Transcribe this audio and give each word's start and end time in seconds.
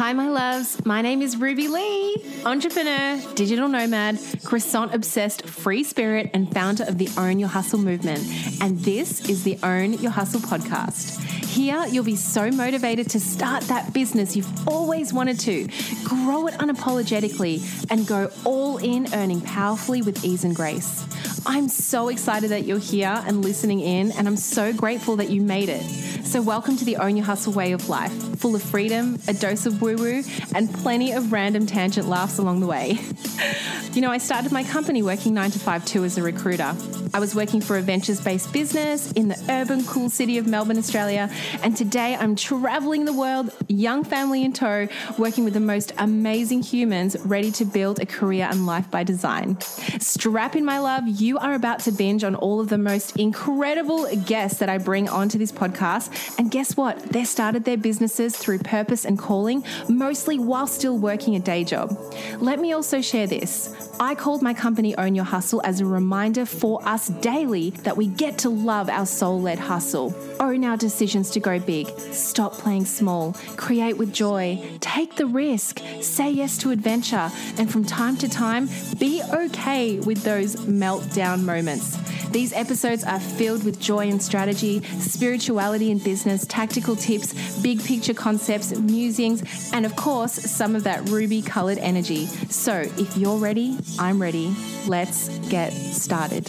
Hi, 0.00 0.14
my 0.14 0.30
loves. 0.30 0.82
My 0.86 1.02
name 1.02 1.20
is 1.20 1.36
Ruby 1.36 1.68
Lee, 1.68 2.16
entrepreneur, 2.46 3.20
digital 3.34 3.68
nomad, 3.68 4.18
croissant 4.44 4.94
obsessed, 4.94 5.46
free 5.46 5.84
spirit, 5.84 6.30
and 6.32 6.50
founder 6.50 6.84
of 6.84 6.96
the 6.96 7.10
Own 7.18 7.38
Your 7.38 7.50
Hustle 7.50 7.80
movement. 7.80 8.20
And 8.62 8.78
this 8.78 9.28
is 9.28 9.44
the 9.44 9.58
Own 9.62 9.92
Your 9.92 10.10
Hustle 10.10 10.40
podcast. 10.40 11.22
Here, 11.44 11.84
you'll 11.90 12.04
be 12.04 12.16
so 12.16 12.50
motivated 12.50 13.10
to 13.10 13.20
start 13.20 13.64
that 13.64 13.92
business 13.92 14.34
you've 14.34 14.66
always 14.66 15.12
wanted 15.12 15.38
to, 15.40 15.68
grow 16.02 16.46
it 16.46 16.54
unapologetically, 16.54 17.60
and 17.90 18.06
go 18.06 18.30
all 18.44 18.78
in 18.78 19.12
earning 19.12 19.42
powerfully 19.42 20.00
with 20.00 20.24
ease 20.24 20.44
and 20.44 20.56
grace. 20.56 21.04
I'm 21.44 21.68
so 21.68 22.08
excited 22.08 22.50
that 22.52 22.64
you're 22.64 22.78
here 22.78 23.22
and 23.26 23.44
listening 23.44 23.80
in, 23.80 24.12
and 24.12 24.26
I'm 24.26 24.38
so 24.38 24.72
grateful 24.72 25.16
that 25.16 25.28
you 25.28 25.42
made 25.42 25.68
it. 25.68 25.84
So, 26.30 26.40
welcome 26.40 26.76
to 26.76 26.84
the 26.84 26.96
Own 26.98 27.16
Your 27.16 27.26
Hustle 27.26 27.52
way 27.52 27.72
of 27.72 27.88
life, 27.88 28.12
full 28.38 28.54
of 28.54 28.62
freedom, 28.62 29.18
a 29.26 29.32
dose 29.32 29.66
of 29.66 29.82
woo 29.82 29.96
woo, 29.96 30.22
and 30.54 30.72
plenty 30.72 31.10
of 31.10 31.32
random 31.32 31.66
tangent 31.66 32.06
laughs 32.06 32.38
along 32.38 32.60
the 32.60 32.68
way. 32.68 33.00
you 33.94 34.00
know, 34.00 34.12
I 34.12 34.18
started 34.18 34.52
my 34.52 34.62
company 34.62 35.02
working 35.02 35.34
nine 35.34 35.50
to 35.50 35.58
five 35.58 35.84
too 35.84 36.04
as 36.04 36.18
a 36.18 36.22
recruiter. 36.22 36.76
I 37.12 37.18
was 37.18 37.34
working 37.34 37.60
for 37.60 37.76
a 37.78 37.82
ventures 37.82 38.20
based 38.20 38.52
business 38.52 39.10
in 39.12 39.26
the 39.26 39.44
urban, 39.48 39.84
cool 39.84 40.08
city 40.08 40.38
of 40.38 40.46
Melbourne, 40.46 40.78
Australia, 40.78 41.28
and 41.64 41.76
today 41.76 42.14
I'm 42.14 42.36
traveling 42.36 43.06
the 43.06 43.12
world, 43.12 43.50
young 43.66 44.04
family 44.04 44.44
in 44.44 44.52
tow, 44.52 44.86
working 45.18 45.42
with 45.42 45.54
the 45.54 45.58
most 45.58 45.92
amazing 45.98 46.62
humans 46.62 47.16
ready 47.24 47.50
to 47.50 47.64
build 47.64 47.98
a 47.98 48.06
career 48.06 48.46
and 48.48 48.66
life 48.66 48.88
by 48.88 49.02
design. 49.02 49.60
Strap 49.98 50.54
in, 50.54 50.64
my 50.64 50.78
love, 50.78 51.08
you 51.08 51.38
are 51.38 51.54
about 51.54 51.80
to 51.80 51.90
binge 51.90 52.22
on 52.22 52.36
all 52.36 52.60
of 52.60 52.68
the 52.68 52.78
most 52.78 53.16
incredible 53.16 54.14
guests 54.14 54.60
that 54.60 54.68
I 54.68 54.78
bring 54.78 55.08
onto 55.08 55.36
this 55.36 55.50
podcast 55.50 56.18
and 56.38 56.50
guess 56.50 56.76
what? 56.76 56.98
They 56.98 57.24
started 57.24 57.64
their 57.64 57.76
businesses 57.76 58.36
through 58.36 58.58
purpose 58.60 59.04
and 59.04 59.18
calling, 59.18 59.64
mostly 59.88 60.38
while 60.38 60.66
still 60.66 60.98
working 60.98 61.36
a 61.36 61.40
day 61.40 61.64
job. 61.64 61.96
Let 62.38 62.58
me 62.60 62.72
also 62.72 63.00
share 63.00 63.26
this. 63.26 63.74
I 64.00 64.14
called 64.14 64.40
my 64.40 64.54
company 64.54 64.96
Own 64.96 65.14
Your 65.14 65.26
Hustle 65.26 65.60
as 65.62 65.80
a 65.80 65.84
reminder 65.84 66.46
for 66.46 66.80
us 66.88 67.08
daily 67.08 67.70
that 67.84 67.98
we 67.98 68.06
get 68.06 68.38
to 68.38 68.48
love 68.48 68.88
our 68.88 69.04
soul 69.04 69.42
led 69.42 69.58
hustle, 69.58 70.14
own 70.40 70.64
our 70.64 70.78
decisions 70.78 71.28
to 71.32 71.40
go 71.40 71.58
big, 71.58 71.88
stop 72.12 72.54
playing 72.54 72.86
small, 72.86 73.34
create 73.56 73.98
with 73.98 74.14
joy, 74.14 74.58
take 74.80 75.16
the 75.16 75.26
risk, 75.26 75.80
say 76.00 76.30
yes 76.30 76.56
to 76.58 76.70
adventure, 76.70 77.30
and 77.58 77.70
from 77.70 77.84
time 77.84 78.16
to 78.16 78.28
time, 78.28 78.70
be 78.98 79.22
okay 79.34 80.00
with 80.00 80.22
those 80.22 80.56
meltdown 80.56 81.42
moments. 81.42 81.98
These 82.30 82.52
episodes 82.52 83.02
are 83.04 83.18
filled 83.18 83.64
with 83.64 83.80
joy 83.80 84.08
and 84.08 84.22
strategy, 84.22 84.82
spirituality 85.00 85.90
and 85.90 86.02
business, 86.02 86.09
tactical 86.48 86.96
tips, 86.96 87.60
big 87.60 87.82
picture 87.84 88.14
concepts, 88.14 88.76
musings, 88.78 89.72
and 89.72 89.86
of 89.86 89.96
course, 89.96 90.32
some 90.32 90.74
of 90.74 90.84
that 90.84 91.08
ruby 91.08 91.42
colored 91.42 91.78
energy. 91.78 92.26
So 92.48 92.80
if 92.98 93.16
you're 93.16 93.38
ready, 93.38 93.78
I'm 93.98 94.20
ready. 94.20 94.54
Let's 94.86 95.28
get 95.48 95.72
started. 95.72 96.48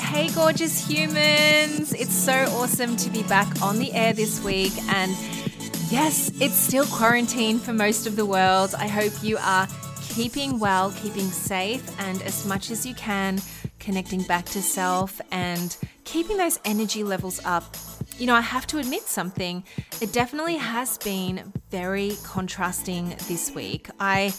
Hey, 0.00 0.30
gorgeous 0.34 0.88
humans! 0.88 1.92
It's 1.92 2.14
so 2.14 2.32
awesome 2.56 2.96
to 2.96 3.10
be 3.10 3.22
back 3.24 3.62
on 3.62 3.78
the 3.78 3.92
air 3.92 4.12
this 4.12 4.42
week. 4.42 4.72
And 4.88 5.12
yes, 5.90 6.32
it's 6.40 6.56
still 6.56 6.86
quarantine 6.86 7.58
for 7.58 7.72
most 7.72 8.06
of 8.06 8.16
the 8.16 8.24
world. 8.24 8.74
I 8.78 8.88
hope 8.88 9.12
you 9.22 9.36
are 9.38 9.68
keeping 10.08 10.58
well, 10.58 10.92
keeping 10.92 11.30
safe, 11.30 11.84
and 12.00 12.22
as 12.22 12.46
much 12.46 12.70
as 12.70 12.86
you 12.86 12.94
can 12.94 13.38
connecting 13.88 14.20
back 14.24 14.44
to 14.44 14.60
self 14.60 15.18
and 15.30 15.78
keeping 16.04 16.36
those 16.36 16.60
energy 16.66 17.02
levels 17.02 17.40
up. 17.46 17.74
You 18.18 18.26
know, 18.26 18.34
I 18.34 18.42
have 18.42 18.66
to 18.66 18.78
admit 18.78 19.04
something. 19.04 19.64
It 20.02 20.12
definitely 20.12 20.56
has 20.56 20.98
been 20.98 21.54
very 21.70 22.18
contrasting 22.22 23.16
this 23.28 23.54
week. 23.54 23.88
I 23.98 24.34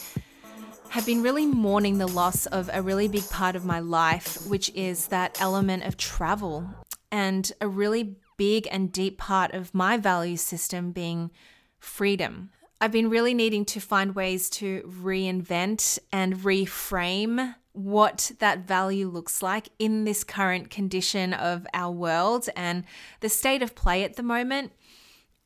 have 0.90 1.04
been 1.04 1.24
really 1.24 1.48
mourning 1.48 1.98
the 1.98 2.06
loss 2.06 2.46
of 2.46 2.70
a 2.72 2.84
really 2.84 3.08
big 3.08 3.28
part 3.32 3.56
of 3.56 3.66
my 3.66 3.80
life, 3.80 4.46
which 4.46 4.70
is 4.76 5.08
that 5.08 5.42
element 5.42 5.84
of 5.84 5.98
travel, 5.98 6.70
and 7.12 7.52
a 7.60 7.68
really 7.68 8.18
big 8.38 8.68
and 8.70 8.92
deep 8.92 9.18
part 9.18 9.56
of 9.56 9.74
my 9.74 9.98
value 9.98 10.38
system 10.38 10.92
being 10.92 11.32
freedom. 11.80 12.52
I've 12.80 12.92
been 12.92 13.10
really 13.10 13.34
needing 13.34 13.66
to 13.66 13.80
find 13.80 14.14
ways 14.14 14.48
to 14.52 14.84
reinvent 15.02 15.98
and 16.14 16.36
reframe 16.36 17.56
what 17.74 18.32
that 18.40 18.68
value 18.68 19.08
looks 19.08 19.42
like 19.42 19.70
in 19.78 20.04
this 20.04 20.24
current 20.24 20.70
condition 20.70 21.34
of 21.34 21.68
our 21.74 21.92
world 21.92 22.50
and 22.56 22.84
the 23.20 23.30
state 23.30 23.62
of 23.62 23.76
play 23.76 24.04
at 24.04 24.16
the 24.16 24.24
moment. 24.24 24.72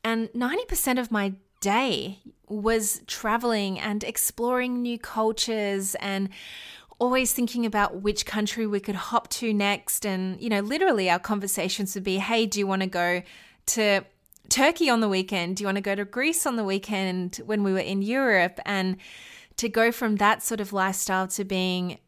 And 0.02 0.28
90% 0.30 0.98
of 0.98 1.10
my 1.10 1.34
day 1.60 2.20
was 2.48 3.02
traveling 3.06 3.78
and 3.78 4.04
exploring 4.04 4.82
new 4.82 4.98
cultures 4.98 5.94
and 5.96 6.28
always 6.98 7.32
thinking 7.32 7.66
about 7.66 8.02
which 8.02 8.26
country 8.26 8.66
we 8.66 8.80
could 8.80 8.94
hop 8.94 9.28
to 9.28 9.52
next. 9.52 10.06
And, 10.06 10.40
you 10.40 10.48
know, 10.48 10.60
literally 10.60 11.10
our 11.10 11.18
conversations 11.18 11.94
would 11.94 12.04
be 12.04 12.18
hey, 12.18 12.46
do 12.46 12.58
you 12.58 12.66
want 12.66 12.82
to 12.82 12.88
go 12.88 13.22
to 13.66 14.02
Turkey 14.48 14.90
on 14.90 15.00
the 15.00 15.08
weekend? 15.08 15.56
Do 15.56 15.62
you 15.62 15.66
want 15.66 15.76
to 15.76 15.82
go 15.82 15.94
to 15.94 16.04
Greece 16.04 16.46
on 16.46 16.56
the 16.56 16.64
weekend 16.64 17.40
when 17.44 17.62
we 17.62 17.72
were 17.72 17.78
in 17.78 18.02
Europe? 18.02 18.60
And 18.64 18.96
to 19.56 19.68
go 19.68 19.92
from 19.92 20.16
that 20.16 20.42
sort 20.42 20.60
of 20.60 20.72
lifestyle 20.72 21.28
to 21.28 21.44
being 21.44 21.98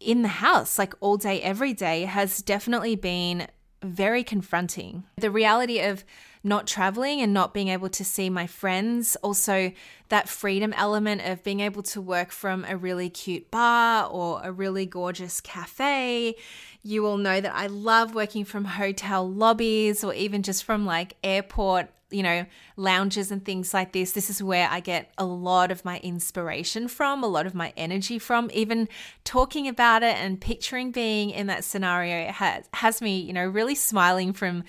in 0.00 0.22
the 0.22 0.28
house, 0.28 0.78
like 0.78 0.94
all 1.00 1.16
day, 1.16 1.40
every 1.42 1.72
day, 1.72 2.02
has 2.02 2.42
definitely 2.42 2.96
been 2.96 3.48
very 3.82 4.24
confronting. 4.24 5.04
The 5.16 5.30
reality 5.30 5.80
of 5.80 6.04
not 6.42 6.66
traveling 6.66 7.20
and 7.20 7.34
not 7.34 7.52
being 7.52 7.68
able 7.68 7.88
to 7.88 8.04
see 8.04 8.30
my 8.30 8.46
friends, 8.46 9.16
also 9.16 9.72
that 10.08 10.28
freedom 10.28 10.72
element 10.74 11.22
of 11.22 11.42
being 11.42 11.60
able 11.60 11.82
to 11.82 12.00
work 12.00 12.30
from 12.30 12.64
a 12.68 12.76
really 12.76 13.10
cute 13.10 13.50
bar 13.50 14.06
or 14.08 14.40
a 14.44 14.52
really 14.52 14.86
gorgeous 14.86 15.40
cafe. 15.40 16.36
You 16.82 17.06
all 17.06 17.16
know 17.16 17.40
that 17.40 17.52
I 17.54 17.66
love 17.66 18.14
working 18.14 18.44
from 18.44 18.64
hotel 18.64 19.28
lobbies 19.28 20.04
or 20.04 20.14
even 20.14 20.44
just 20.44 20.62
from 20.62 20.86
like 20.86 21.16
airport 21.24 21.90
you 22.10 22.22
know, 22.22 22.46
lounges 22.76 23.30
and 23.30 23.44
things 23.44 23.74
like 23.74 23.92
this. 23.92 24.12
This 24.12 24.30
is 24.30 24.42
where 24.42 24.68
I 24.70 24.80
get 24.80 25.12
a 25.18 25.24
lot 25.24 25.70
of 25.70 25.84
my 25.84 25.98
inspiration 25.98 26.88
from, 26.88 27.24
a 27.24 27.26
lot 27.26 27.46
of 27.46 27.54
my 27.54 27.72
energy 27.76 28.18
from. 28.18 28.50
Even 28.54 28.88
talking 29.24 29.66
about 29.66 30.02
it 30.02 30.16
and 30.16 30.40
picturing 30.40 30.92
being 30.92 31.30
in 31.30 31.48
that 31.48 31.64
scenario 31.64 32.30
has, 32.30 32.68
has 32.74 33.02
me, 33.02 33.18
you 33.18 33.32
know, 33.32 33.46
really 33.46 33.74
smiling 33.74 34.32
from 34.32 34.64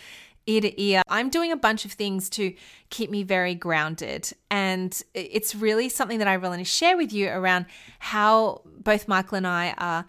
ear 0.48 0.62
to 0.62 0.82
ear. 0.82 1.02
I'm 1.08 1.30
doing 1.30 1.52
a 1.52 1.58
bunch 1.58 1.86
of 1.86 1.92
things 1.92 2.30
to 2.32 2.54
keep 2.90 3.12
me 3.12 3.24
very 3.24 3.54
grounded. 3.54 4.32
And 4.50 5.00
it's 5.14 5.54
really 5.54 5.90
something 5.90 6.20
that 6.20 6.28
I 6.28 6.34
really 6.34 6.58
want 6.58 6.60
to 6.62 6.66
share 6.66 6.98
with 6.98 7.14
you 7.14 7.30
around 7.30 7.66
how 8.00 8.62
both 8.80 9.08
Michael 9.08 9.38
and 9.38 9.48
I 9.48 9.74
are 9.78 10.06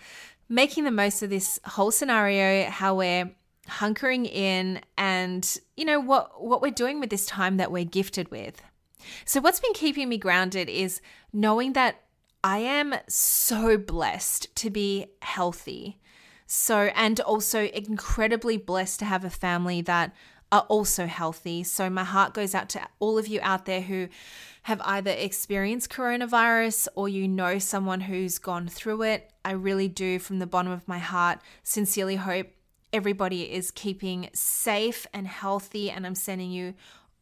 making 0.49 0.84
the 0.84 0.91
most 0.91 1.22
of 1.22 1.28
this 1.28 1.60
whole 1.65 1.91
scenario, 1.91 2.71
how 2.71 2.95
we're 2.95 3.31
hunkering 3.68 4.26
in 4.26 4.80
and 4.96 5.58
you 5.76 5.84
know 5.84 6.00
what 6.00 6.42
what 6.42 6.62
we're 6.62 6.70
doing 6.70 7.00
with 7.00 7.10
this 7.10 7.26
time 7.26 7.56
that 7.58 7.70
we're 7.70 7.84
gifted 7.84 8.30
with. 8.30 8.62
So 9.24 9.40
what's 9.40 9.60
been 9.60 9.74
keeping 9.74 10.08
me 10.08 10.18
grounded 10.18 10.68
is 10.68 11.00
knowing 11.32 11.74
that 11.74 12.02
I 12.42 12.58
am 12.58 12.94
so 13.08 13.76
blessed 13.76 14.54
to 14.56 14.70
be 14.70 15.06
healthy. 15.22 15.98
So 16.46 16.90
and 16.94 17.20
also 17.20 17.66
incredibly 17.66 18.56
blessed 18.56 19.00
to 19.00 19.04
have 19.04 19.24
a 19.24 19.30
family 19.30 19.82
that 19.82 20.14
are 20.50 20.64
also 20.68 21.06
healthy. 21.06 21.62
So 21.62 21.90
my 21.90 22.04
heart 22.04 22.32
goes 22.32 22.54
out 22.54 22.68
to 22.70 22.88
all 23.00 23.18
of 23.18 23.28
you 23.28 23.38
out 23.42 23.66
there 23.66 23.82
who 23.82 24.08
have 24.62 24.80
either 24.82 25.10
experienced 25.10 25.90
coronavirus 25.90 26.88
or 26.94 27.08
you 27.08 27.28
know 27.28 27.58
someone 27.58 28.02
who's 28.02 28.38
gone 28.38 28.68
through 28.68 29.02
it. 29.02 29.30
I 29.44 29.52
really 29.52 29.88
do 29.88 30.18
from 30.18 30.38
the 30.38 30.46
bottom 30.46 30.72
of 30.72 30.88
my 30.88 30.98
heart 30.98 31.40
sincerely 31.62 32.16
hope 32.16 32.48
everybody 32.93 33.53
is 33.53 33.71
keeping 33.71 34.31
safe 34.32 35.06
and 35.12 35.26
healthy, 35.26 35.91
and 35.91 36.06
I'm 36.06 36.15
sending 36.15 36.50
you 36.50 36.75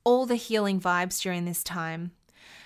all 0.04 0.26
the 0.26 0.36
healing 0.36 0.80
vibes 0.80 1.20
during 1.20 1.44
this 1.44 1.64
time. 1.64 2.12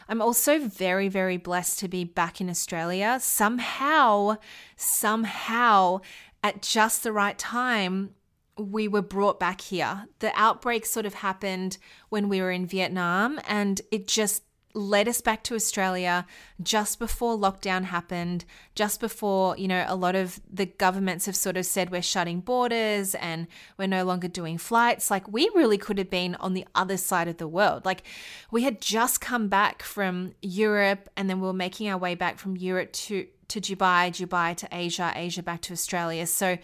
I'm 0.08 0.20
also 0.20 0.58
very, 0.58 1.08
very 1.08 1.36
blessed 1.36 1.78
to 1.80 1.88
be 1.88 2.04
back 2.04 2.40
in 2.40 2.50
Australia. 2.50 3.18
Somehow, 3.20 4.36
somehow, 4.76 6.00
at 6.42 6.62
just 6.62 7.02
the 7.02 7.12
right 7.12 7.38
time, 7.38 8.10
we 8.56 8.88
were 8.88 9.02
brought 9.02 9.40
back 9.40 9.60
here. 9.60 10.06
The 10.18 10.32
outbreak 10.34 10.84
sort 10.84 11.06
of 11.06 11.14
happened 11.14 11.78
when 12.08 12.28
we 12.28 12.40
were 12.40 12.50
in 12.50 12.66
Vietnam, 12.66 13.40
and 13.46 13.80
it 13.90 14.06
just 14.08 14.42
led 14.74 15.08
us 15.08 15.20
back 15.20 15.42
to 15.44 15.54
Australia 15.54 16.26
just 16.62 16.98
before 16.98 17.36
lockdown 17.36 17.84
happened, 17.84 18.44
just 18.74 19.00
before, 19.00 19.56
you 19.56 19.66
know, 19.66 19.84
a 19.88 19.96
lot 19.96 20.14
of 20.14 20.40
the 20.50 20.66
governments 20.66 21.26
have 21.26 21.36
sort 21.36 21.56
of 21.56 21.66
said 21.66 21.90
we're 21.90 22.02
shutting 22.02 22.40
borders 22.40 23.14
and 23.16 23.46
we're 23.78 23.86
no 23.86 24.04
longer 24.04 24.28
doing 24.28 24.58
flights. 24.58 25.10
Like, 25.10 25.30
we 25.30 25.50
really 25.54 25.78
could 25.78 25.98
have 25.98 26.10
been 26.10 26.34
on 26.36 26.54
the 26.54 26.66
other 26.74 26.96
side 26.96 27.28
of 27.28 27.38
the 27.38 27.48
world. 27.48 27.84
Like, 27.84 28.02
we 28.50 28.62
had 28.62 28.80
just 28.80 29.20
come 29.20 29.48
back 29.48 29.82
from 29.82 30.34
Europe 30.42 31.08
and 31.16 31.28
then 31.28 31.40
we 31.40 31.46
were 31.46 31.52
making 31.52 31.88
our 31.88 31.98
way 31.98 32.14
back 32.14 32.38
from 32.38 32.56
Europe 32.56 32.92
to, 32.92 33.26
to 33.48 33.60
Dubai, 33.60 34.10
Dubai 34.10 34.56
to 34.56 34.68
Asia, 34.70 35.12
Asia 35.14 35.42
back 35.42 35.62
to 35.62 35.72
Australia. 35.72 36.26
So, 36.26 36.58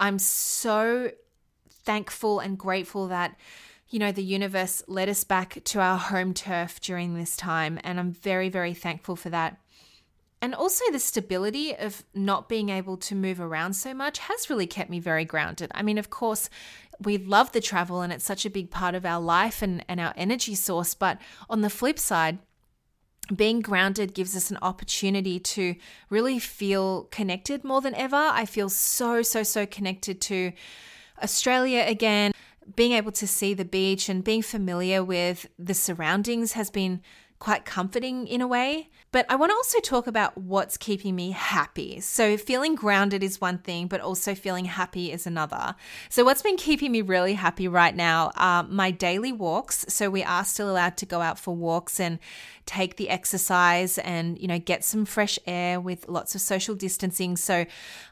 I'm 0.00 0.18
so 0.18 1.12
thankful 1.70 2.40
and 2.40 2.58
grateful 2.58 3.08
that 3.08 3.36
you 3.88 3.98
know, 3.98 4.12
the 4.12 4.22
universe 4.22 4.82
led 4.86 5.08
us 5.08 5.24
back 5.24 5.62
to 5.64 5.80
our 5.80 5.98
home 5.98 6.34
turf 6.34 6.80
during 6.80 7.14
this 7.14 7.36
time. 7.36 7.78
And 7.84 8.00
I'm 8.00 8.12
very, 8.12 8.48
very 8.48 8.74
thankful 8.74 9.16
for 9.16 9.30
that. 9.30 9.58
And 10.42 10.54
also, 10.54 10.84
the 10.92 10.98
stability 10.98 11.74
of 11.74 12.04
not 12.14 12.50
being 12.50 12.68
able 12.68 12.98
to 12.98 13.14
move 13.14 13.40
around 13.40 13.74
so 13.74 13.94
much 13.94 14.18
has 14.18 14.50
really 14.50 14.66
kept 14.66 14.90
me 14.90 15.00
very 15.00 15.24
grounded. 15.24 15.70
I 15.74 15.82
mean, 15.82 15.96
of 15.96 16.10
course, 16.10 16.50
we 17.00 17.16
love 17.16 17.52
the 17.52 17.62
travel 17.62 18.02
and 18.02 18.12
it's 18.12 18.26
such 18.26 18.44
a 18.44 18.50
big 18.50 18.70
part 18.70 18.94
of 18.94 19.06
our 19.06 19.20
life 19.20 19.62
and, 19.62 19.82
and 19.88 20.00
our 20.00 20.12
energy 20.16 20.54
source. 20.54 20.94
But 20.94 21.18
on 21.48 21.62
the 21.62 21.70
flip 21.70 21.98
side, 21.98 22.38
being 23.34 23.60
grounded 23.60 24.12
gives 24.12 24.36
us 24.36 24.50
an 24.50 24.58
opportunity 24.60 25.40
to 25.40 25.76
really 26.10 26.38
feel 26.38 27.04
connected 27.04 27.64
more 27.64 27.80
than 27.80 27.94
ever. 27.94 28.16
I 28.16 28.44
feel 28.44 28.68
so, 28.68 29.22
so, 29.22 29.42
so 29.42 29.64
connected 29.64 30.20
to 30.22 30.52
Australia 31.22 31.84
again. 31.86 32.33
Being 32.76 32.92
able 32.92 33.12
to 33.12 33.26
see 33.26 33.54
the 33.54 33.64
beach 33.64 34.08
and 34.08 34.24
being 34.24 34.42
familiar 34.42 35.04
with 35.04 35.46
the 35.58 35.74
surroundings 35.74 36.52
has 36.52 36.70
been 36.70 37.00
quite 37.38 37.64
comforting 37.66 38.26
in 38.26 38.40
a 38.40 38.46
way. 38.46 38.88
But 39.12 39.26
I 39.28 39.36
want 39.36 39.50
to 39.50 39.54
also 39.54 39.78
talk 39.80 40.06
about 40.06 40.36
what's 40.38 40.76
keeping 40.76 41.14
me 41.14 41.32
happy. 41.32 42.00
So, 42.00 42.36
feeling 42.36 42.74
grounded 42.74 43.22
is 43.22 43.40
one 43.40 43.58
thing, 43.58 43.86
but 43.86 44.00
also 44.00 44.34
feeling 44.34 44.64
happy 44.64 45.12
is 45.12 45.26
another. 45.26 45.76
So, 46.08 46.24
what's 46.24 46.42
been 46.42 46.56
keeping 46.56 46.90
me 46.90 47.02
really 47.02 47.34
happy 47.34 47.68
right 47.68 47.94
now 47.94 48.32
are 48.36 48.64
my 48.64 48.90
daily 48.90 49.30
walks. 49.30 49.84
So, 49.88 50.10
we 50.10 50.24
are 50.24 50.44
still 50.44 50.70
allowed 50.70 50.96
to 50.96 51.06
go 51.06 51.20
out 51.20 51.38
for 51.38 51.54
walks 51.54 52.00
and 52.00 52.18
take 52.66 52.96
the 52.96 53.10
exercise 53.10 53.98
and, 53.98 54.38
you 54.38 54.48
know, 54.48 54.58
get 54.58 54.82
some 54.82 55.04
fresh 55.04 55.38
air 55.46 55.78
with 55.78 56.08
lots 56.08 56.34
of 56.34 56.40
social 56.40 56.74
distancing. 56.74 57.36
So, 57.36 57.66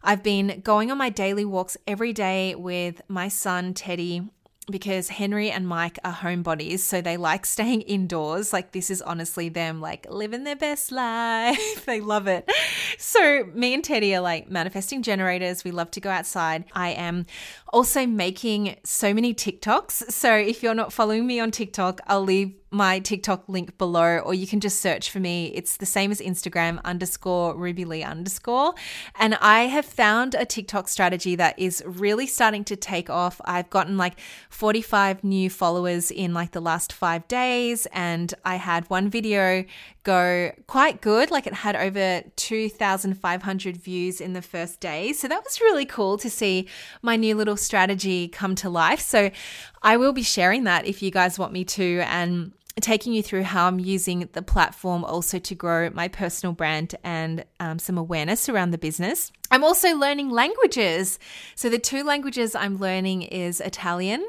I've 0.04 0.22
been 0.22 0.60
going 0.62 0.90
on 0.90 0.98
my 0.98 1.08
daily 1.08 1.44
walks 1.44 1.76
every 1.86 2.12
day 2.12 2.54
with 2.54 3.00
my 3.08 3.28
son, 3.28 3.74
Teddy 3.74 4.28
because 4.70 5.08
Henry 5.08 5.50
and 5.50 5.66
Mike 5.66 5.98
are 6.04 6.12
homebodies, 6.12 6.80
so 6.80 7.00
they 7.00 7.16
like 7.16 7.46
staying 7.46 7.80
indoors. 7.82 8.52
Like, 8.52 8.72
this 8.72 8.90
is 8.90 9.02
honestly 9.02 9.48
them, 9.48 9.80
like, 9.80 10.06
living 10.10 10.44
their 10.44 10.56
best 10.56 10.92
life. 10.92 11.84
they 11.86 12.00
love 12.00 12.26
it. 12.26 12.50
So, 12.98 13.44
me 13.54 13.74
and 13.74 13.82
Teddy 13.82 14.14
are 14.14 14.20
like 14.20 14.50
manifesting 14.50 15.02
generators. 15.02 15.64
We 15.64 15.70
love 15.70 15.90
to 15.92 16.00
go 16.00 16.10
outside. 16.10 16.64
I 16.72 16.90
am 16.90 17.26
also 17.72 18.06
making 18.06 18.76
so 18.84 19.14
many 19.14 19.34
TikToks. 19.34 20.12
So, 20.12 20.34
if 20.34 20.62
you're 20.62 20.74
not 20.74 20.92
following 20.92 21.26
me 21.26 21.40
on 21.40 21.50
TikTok, 21.50 22.00
I'll 22.06 22.22
leave 22.22 22.54
my 22.72 22.98
TikTok 22.98 23.48
link 23.48 23.76
below, 23.76 24.18
or 24.18 24.32
you 24.32 24.46
can 24.46 24.60
just 24.60 24.80
search 24.80 25.10
for 25.10 25.20
me. 25.20 25.52
It's 25.54 25.76
the 25.76 25.86
same 25.86 26.10
as 26.10 26.20
Instagram 26.20 26.82
underscore 26.84 27.54
Ruby 27.54 27.84
Lee 27.84 28.02
underscore. 28.02 28.74
And 29.18 29.34
I 29.36 29.64
have 29.64 29.84
found 29.84 30.34
a 30.34 30.46
TikTok 30.46 30.88
strategy 30.88 31.36
that 31.36 31.58
is 31.58 31.82
really 31.86 32.26
starting 32.26 32.64
to 32.64 32.76
take 32.76 33.10
off. 33.10 33.40
I've 33.44 33.68
gotten 33.68 33.98
like 33.98 34.18
45 34.48 35.22
new 35.22 35.50
followers 35.50 36.10
in 36.10 36.32
like 36.32 36.52
the 36.52 36.60
last 36.60 36.92
five 36.92 37.28
days, 37.28 37.86
and 37.92 38.32
I 38.44 38.56
had 38.56 38.88
one 38.88 39.10
video 39.10 39.64
go 40.02 40.52
quite 40.66 41.00
good. 41.00 41.30
Like 41.30 41.46
it 41.46 41.54
had 41.54 41.76
over 41.76 42.22
2,500 42.36 43.76
views 43.76 44.20
in 44.20 44.32
the 44.32 44.42
first 44.42 44.80
day. 44.80 45.12
So 45.12 45.28
that 45.28 45.44
was 45.44 45.60
really 45.60 45.86
cool 45.86 46.18
to 46.18 46.28
see 46.30 46.68
my 47.02 47.16
new 47.16 47.34
little 47.34 47.56
strategy 47.56 48.28
come 48.28 48.54
to 48.56 48.70
life. 48.70 49.00
So 49.00 49.30
I 49.82 49.96
will 49.96 50.12
be 50.12 50.22
sharing 50.22 50.64
that 50.64 50.86
if 50.86 51.02
you 51.02 51.10
guys 51.10 51.38
want 51.38 51.52
me 51.52 51.64
to. 51.64 52.00
And 52.06 52.52
taking 52.80 53.12
you 53.12 53.22
through 53.22 53.42
how 53.42 53.66
I'm 53.66 53.78
using 53.78 54.28
the 54.32 54.42
platform 54.42 55.04
also 55.04 55.38
to 55.38 55.54
grow 55.54 55.90
my 55.90 56.08
personal 56.08 56.54
brand 56.54 56.94
and 57.04 57.44
um, 57.60 57.78
some 57.78 57.98
awareness 57.98 58.48
around 58.48 58.70
the 58.70 58.78
business. 58.78 59.30
I'm 59.50 59.62
also 59.62 59.94
learning 59.94 60.30
languages. 60.30 61.18
So, 61.54 61.68
the 61.68 61.78
two 61.78 62.02
languages 62.04 62.54
I'm 62.54 62.78
learning 62.78 63.22
is 63.22 63.60
Italian 63.60 64.26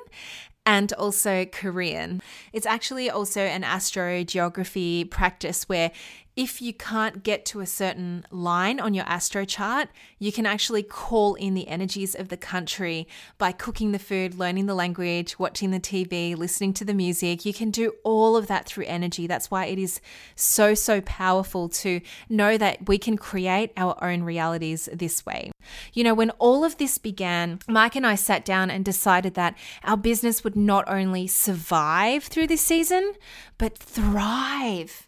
and 0.66 0.94
also 0.94 1.46
Korean. 1.46 2.22
It's 2.52 2.66
actually 2.66 3.10
also 3.10 3.42
an 3.42 3.64
astrogeography 3.64 5.10
practice 5.10 5.68
where 5.68 5.92
if 6.36 6.62
you 6.62 6.74
can't 6.74 7.24
get 7.24 7.46
to 7.46 7.60
a 7.60 7.66
certain 7.66 8.26
line 8.32 8.80
on 8.80 8.94
your 8.94 9.06
astro 9.06 9.46
chart, 9.46 9.90
you 10.18 10.32
can 10.32 10.46
actually 10.46 10.82
call 10.82 11.36
in 11.36 11.54
the 11.54 11.68
energies 11.68 12.16
of 12.16 12.30
the 12.30 12.38
country 12.38 13.08
by 13.38 13.52
cooking 13.52 13.92
the 13.92 14.00
food, 14.00 14.34
learning 14.36 14.66
the 14.66 14.74
language, 14.74 15.38
watching 15.38 15.70
the 15.70 15.80
TV, 15.80 16.36
listening 16.36 16.74
to 16.74 16.86
the 16.86 16.94
music. 16.94 17.46
You 17.46 17.54
can 17.54 17.70
do 17.70 17.94
all 18.04 18.36
of 18.36 18.48
that 18.48 18.66
through 18.66 18.86
energy. 18.86 19.28
That's 19.28 19.52
why 19.52 19.66
it 19.66 19.78
is 19.78 20.02
so, 20.36 20.74
so 20.74 21.02
powerful 21.02 21.70
to 21.70 22.02
know 22.30 22.58
that 22.58 22.88
we 22.88 22.98
can 22.98 23.16
create 23.16 23.72
our 23.78 23.96
own 24.04 24.24
realities 24.24 24.90
this 24.92 25.24
way. 25.26 25.52
You 25.94 26.04
know, 26.04 26.16
when 26.16 26.32
all 26.32 26.66
of 26.66 26.78
this 26.78 26.98
began, 26.98 27.60
Mike 27.68 27.96
and 27.96 28.08
I 28.08 28.16
sat 28.16 28.44
down 28.44 28.72
and 28.72 28.84
decided 28.84 29.36
that 29.36 29.56
our 29.84 29.98
business 29.98 30.44
would 30.44 30.56
not 30.56 30.86
only 30.88 31.28
survive 31.28 32.24
through 32.24 32.48
this 32.48 32.62
season, 32.62 33.14
but 33.58 33.78
thrive. 33.78 35.08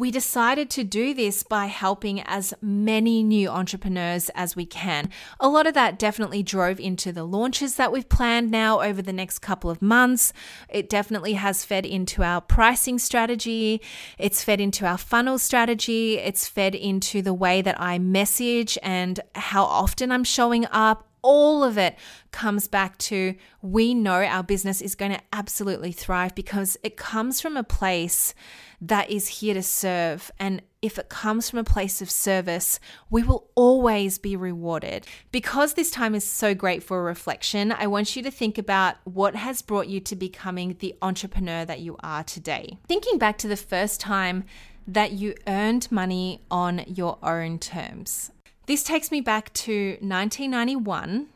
We 0.00 0.10
decided 0.10 0.70
to 0.70 0.82
do 0.82 1.12
this 1.12 1.42
by 1.42 1.66
helping 1.66 2.22
as 2.22 2.54
many 2.62 3.22
new 3.22 3.50
entrepreneurs 3.50 4.30
as 4.34 4.56
we 4.56 4.64
can. 4.64 5.10
A 5.38 5.46
lot 5.46 5.66
of 5.66 5.74
that 5.74 5.98
definitely 5.98 6.42
drove 6.42 6.80
into 6.80 7.12
the 7.12 7.24
launches 7.24 7.74
that 7.74 7.92
we've 7.92 8.08
planned 8.08 8.50
now 8.50 8.80
over 8.80 9.02
the 9.02 9.12
next 9.12 9.40
couple 9.40 9.68
of 9.68 9.82
months. 9.82 10.32
It 10.70 10.88
definitely 10.88 11.34
has 11.34 11.66
fed 11.66 11.84
into 11.84 12.22
our 12.22 12.40
pricing 12.40 12.98
strategy, 12.98 13.82
it's 14.16 14.42
fed 14.42 14.58
into 14.58 14.86
our 14.86 14.96
funnel 14.96 15.36
strategy, 15.36 16.16
it's 16.16 16.48
fed 16.48 16.74
into 16.74 17.20
the 17.20 17.34
way 17.34 17.60
that 17.60 17.78
I 17.78 17.98
message 17.98 18.78
and 18.82 19.20
how 19.34 19.64
often 19.64 20.10
I'm 20.10 20.24
showing 20.24 20.64
up 20.70 21.09
all 21.22 21.64
of 21.64 21.78
it 21.78 21.96
comes 22.32 22.68
back 22.68 22.98
to 22.98 23.34
we 23.62 23.94
know 23.94 24.22
our 24.22 24.42
business 24.42 24.80
is 24.80 24.94
going 24.94 25.12
to 25.12 25.20
absolutely 25.32 25.92
thrive 25.92 26.34
because 26.34 26.76
it 26.82 26.96
comes 26.96 27.40
from 27.40 27.56
a 27.56 27.64
place 27.64 28.34
that 28.80 29.10
is 29.10 29.28
here 29.28 29.54
to 29.54 29.62
serve. 29.62 30.30
And 30.38 30.62
if 30.80 30.98
it 30.98 31.08
comes 31.08 31.50
from 31.50 31.58
a 31.58 31.64
place 31.64 32.00
of 32.00 32.10
service, 32.10 32.80
we 33.10 33.22
will 33.22 33.50
always 33.54 34.18
be 34.18 34.36
rewarded. 34.36 35.06
Because 35.30 35.74
this 35.74 35.90
time 35.90 36.14
is 36.14 36.24
so 36.24 36.54
great 36.54 36.82
for 36.82 37.04
reflection, 37.04 37.72
I 37.72 37.86
want 37.86 38.16
you 38.16 38.22
to 38.22 38.30
think 38.30 38.56
about 38.56 38.96
what 39.04 39.34
has 39.34 39.60
brought 39.60 39.88
you 39.88 40.00
to 40.00 40.16
becoming 40.16 40.76
the 40.78 40.94
entrepreneur 41.02 41.64
that 41.64 41.80
you 41.80 41.96
are 42.02 42.24
today. 42.24 42.78
Thinking 42.88 43.18
back 43.18 43.36
to 43.38 43.48
the 43.48 43.56
first 43.56 44.00
time 44.00 44.44
that 44.86 45.12
you 45.12 45.34
earned 45.46 45.90
money 45.92 46.40
on 46.50 46.82
your 46.86 47.18
own 47.22 47.58
terms. 47.58 48.32
This 48.70 48.84
takes 48.84 49.10
me 49.10 49.20
back 49.20 49.52
to 49.54 49.96
1991, 50.00 51.26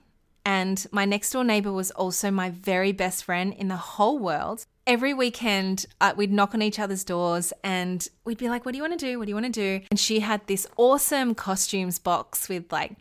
and 0.44 0.86
my 0.92 1.04
next 1.04 1.32
door 1.32 1.42
neighbor 1.42 1.72
was 1.72 1.90
also 1.90 2.30
my 2.30 2.50
very 2.50 2.92
best 2.92 3.24
friend 3.24 3.52
in 3.52 3.66
the 3.66 3.76
whole 3.76 4.20
world. 4.20 4.64
Every 4.86 5.12
weekend, 5.12 5.84
uh, 6.00 6.14
we'd 6.16 6.30
knock 6.30 6.54
on 6.54 6.62
each 6.62 6.78
other's 6.78 7.02
doors 7.02 7.52
and 7.64 8.06
we'd 8.24 8.38
be 8.38 8.48
like, 8.48 8.64
What 8.64 8.70
do 8.70 8.76
you 8.76 8.84
want 8.84 8.96
to 8.96 9.04
do? 9.04 9.18
What 9.18 9.24
do 9.24 9.30
you 9.30 9.34
want 9.34 9.52
to 9.52 9.80
do? 9.80 9.84
And 9.90 9.98
she 9.98 10.20
had 10.20 10.46
this 10.46 10.64
awesome 10.76 11.34
costumes 11.34 11.98
box 11.98 12.48
with 12.48 12.70
like 12.70 12.92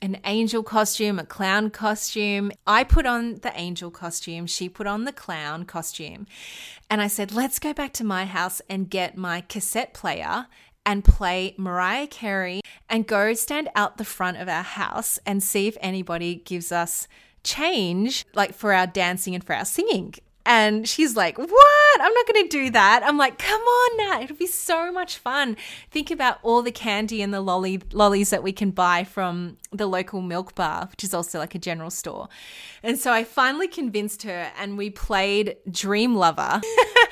an 0.00 0.18
angel 0.24 0.62
costume, 0.62 1.18
a 1.18 1.26
clown 1.26 1.68
costume. 1.68 2.52
I 2.66 2.84
put 2.84 3.04
on 3.04 3.34
the 3.42 3.52
angel 3.54 3.90
costume, 3.90 4.46
she 4.46 4.70
put 4.70 4.86
on 4.86 5.04
the 5.04 5.12
clown 5.12 5.66
costume. 5.66 6.26
And 6.88 7.02
I 7.02 7.06
said, 7.06 7.32
Let's 7.32 7.58
go 7.58 7.74
back 7.74 7.92
to 7.94 8.04
my 8.04 8.24
house 8.24 8.62
and 8.66 8.88
get 8.88 9.18
my 9.18 9.42
cassette 9.42 9.92
player 9.92 10.46
and 10.86 11.04
play 11.04 11.54
Mariah 11.58 12.06
Carey 12.06 12.60
and 12.88 13.06
go 13.06 13.34
stand 13.34 13.68
out 13.74 13.96
the 13.96 14.04
front 14.04 14.36
of 14.36 14.48
our 14.48 14.62
house 14.62 15.18
and 15.26 15.42
see 15.42 15.66
if 15.66 15.76
anybody 15.80 16.36
gives 16.36 16.70
us 16.70 17.08
change, 17.42 18.24
like 18.34 18.54
for 18.54 18.72
our 18.72 18.86
dancing 18.86 19.34
and 19.34 19.44
for 19.44 19.54
our 19.54 19.64
singing. 19.64 20.14
And 20.46 20.86
she's 20.86 21.16
like, 21.16 21.38
What? 21.38 22.00
I'm 22.00 22.12
not 22.12 22.26
going 22.26 22.48
to 22.48 22.48
do 22.48 22.70
that. 22.70 23.02
I'm 23.04 23.16
like, 23.16 23.38
Come 23.38 23.60
on, 23.60 23.96
Nat. 23.96 24.24
It'll 24.24 24.36
be 24.36 24.46
so 24.46 24.92
much 24.92 25.16
fun. 25.16 25.56
Think 25.90 26.10
about 26.10 26.38
all 26.42 26.60
the 26.62 26.72
candy 26.72 27.22
and 27.22 27.32
the 27.32 27.40
lolly, 27.40 27.80
lollies 27.92 28.30
that 28.30 28.42
we 28.42 28.52
can 28.52 28.70
buy 28.70 29.04
from 29.04 29.56
the 29.72 29.86
local 29.86 30.20
milk 30.20 30.54
bar, 30.54 30.88
which 30.90 31.02
is 31.02 31.14
also 31.14 31.38
like 31.38 31.54
a 31.54 31.58
general 31.58 31.90
store. 31.90 32.28
And 32.82 32.98
so 32.98 33.12
I 33.12 33.24
finally 33.24 33.68
convinced 33.68 34.24
her, 34.24 34.52
and 34.58 34.76
we 34.76 34.90
played 34.90 35.56
Dream 35.70 36.14
Lover. 36.14 36.60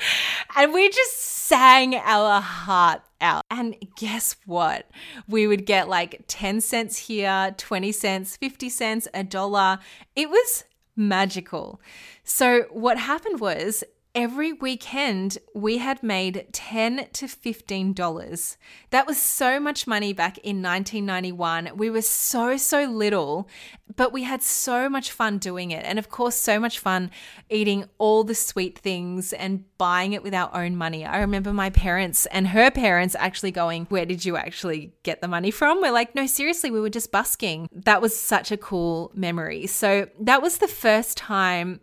and 0.55 0.73
we 0.73 0.89
just 0.89 1.17
sang 1.17 1.95
our 1.95 2.39
heart 2.39 3.01
out. 3.23 3.43
And 3.49 3.75
guess 3.95 4.35
what? 4.45 4.87
We 5.27 5.47
would 5.47 5.65
get 5.65 5.89
like 5.89 6.23
10 6.27 6.61
cents 6.61 6.97
here, 6.97 7.55
20 7.57 7.91
cents, 7.91 8.37
50 8.37 8.69
cents, 8.69 9.07
a 9.13 9.23
dollar. 9.23 9.79
It 10.15 10.29
was 10.29 10.65
magical. 10.95 11.81
So, 12.23 12.63
what 12.69 12.97
happened 12.99 13.39
was 13.39 13.83
every 14.15 14.53
weekend 14.53 15.39
we 15.55 15.79
had 15.79 16.03
made 16.03 16.45
10 16.51 17.07
to 17.13 17.27
15 17.27 17.93
dollars. 17.93 18.57
That 18.91 19.07
was 19.07 19.17
so 19.17 19.59
much 19.59 19.87
money 19.87 20.13
back 20.13 20.37
in 20.39 20.61
1991. 20.61 21.71
We 21.75 21.89
were 21.89 22.01
so 22.01 22.57
so 22.57 22.85
little, 22.85 23.49
but 23.95 24.13
we 24.13 24.23
had 24.23 24.43
so 24.43 24.87
much 24.87 25.11
fun 25.11 25.39
doing 25.39 25.71
it. 25.71 25.83
And 25.85 25.97
of 25.97 26.09
course 26.09 26.35
so 26.35 26.59
much 26.59 26.79
fun 26.79 27.09
eating 27.49 27.85
all 27.97 28.23
the 28.23 28.35
sweet 28.35 28.77
things 28.77 29.33
and 29.33 29.65
buying 29.77 30.13
it 30.13 30.23
with 30.23 30.33
our 30.33 30.53
own 30.55 30.75
money. 30.75 31.05
I 31.05 31.19
remember 31.19 31.51
my 31.51 31.69
parents 31.71 32.25
and 32.27 32.47
her 32.49 32.69
parents 32.69 33.15
actually 33.17 33.51
going, 33.51 33.85
"Where 33.89 34.05
did 34.05 34.25
you 34.25 34.37
actually 34.37 34.93
get 35.03 35.21
the 35.21 35.27
money 35.27 35.51
from?" 35.51 35.81
We're 35.81 35.91
like, 35.91 36.13
"No, 36.13 36.27
seriously, 36.27 36.69
we 36.69 36.79
were 36.79 36.89
just 36.89 37.11
busking." 37.11 37.67
That 37.71 38.01
was 38.01 38.17
such 38.17 38.51
a 38.51 38.57
cool 38.57 39.11
memory. 39.15 39.65
So, 39.67 40.07
that 40.19 40.41
was 40.41 40.59
the 40.59 40.67
first 40.67 41.17
time 41.17 41.79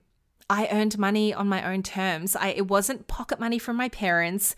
I 0.51 0.69
earned 0.73 0.99
money 0.99 1.33
on 1.33 1.49
my 1.49 1.73
own 1.73 1.85
terms. 1.85 2.35
I, 2.35 2.49
it 2.49 2.67
wasn't 2.67 3.07
pocket 3.07 3.39
money 3.39 3.59
from 3.61 3.77
my 3.77 3.89
parents. 3.89 4.57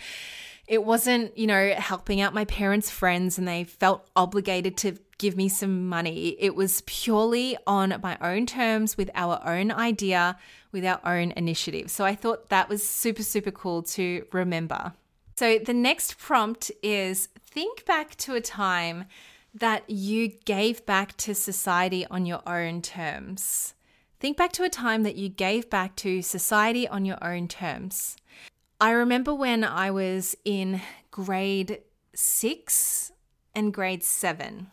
It 0.66 0.84
wasn't, 0.84 1.36
you 1.36 1.46
know, 1.46 1.74
helping 1.76 2.22
out 2.22 2.32
my 2.32 2.46
parents' 2.46 2.88
friends 2.88 3.36
and 3.36 3.46
they 3.46 3.64
felt 3.64 4.08
obligated 4.16 4.78
to 4.78 4.96
give 5.18 5.36
me 5.36 5.50
some 5.50 5.88
money. 5.88 6.34
It 6.40 6.54
was 6.54 6.80
purely 6.86 7.58
on 7.66 8.00
my 8.02 8.16
own 8.22 8.46
terms 8.46 8.96
with 8.96 9.10
our 9.14 9.40
own 9.46 9.70
idea, 9.70 10.38
with 10.72 10.86
our 10.86 11.00
own 11.04 11.32
initiative. 11.32 11.90
So 11.90 12.06
I 12.06 12.14
thought 12.14 12.48
that 12.48 12.70
was 12.70 12.82
super, 12.82 13.22
super 13.22 13.50
cool 13.50 13.82
to 13.82 14.24
remember. 14.32 14.94
So 15.36 15.58
the 15.58 15.74
next 15.74 16.16
prompt 16.16 16.70
is 16.82 17.28
think 17.36 17.84
back 17.84 18.16
to 18.16 18.34
a 18.34 18.40
time 18.40 19.04
that 19.54 19.88
you 19.90 20.28
gave 20.28 20.86
back 20.86 21.16
to 21.18 21.34
society 21.34 22.06
on 22.06 22.24
your 22.24 22.40
own 22.48 22.80
terms. 22.80 23.74
Think 24.22 24.36
back 24.36 24.52
to 24.52 24.62
a 24.62 24.68
time 24.68 25.02
that 25.02 25.16
you 25.16 25.28
gave 25.28 25.68
back 25.68 25.96
to 25.96 26.22
society 26.22 26.86
on 26.86 27.04
your 27.04 27.18
own 27.24 27.48
terms. 27.48 28.16
I 28.80 28.92
remember 28.92 29.34
when 29.34 29.64
I 29.64 29.90
was 29.90 30.36
in 30.44 30.80
grade 31.10 31.80
six 32.14 33.10
and 33.52 33.74
grade 33.74 34.04
seven, 34.04 34.70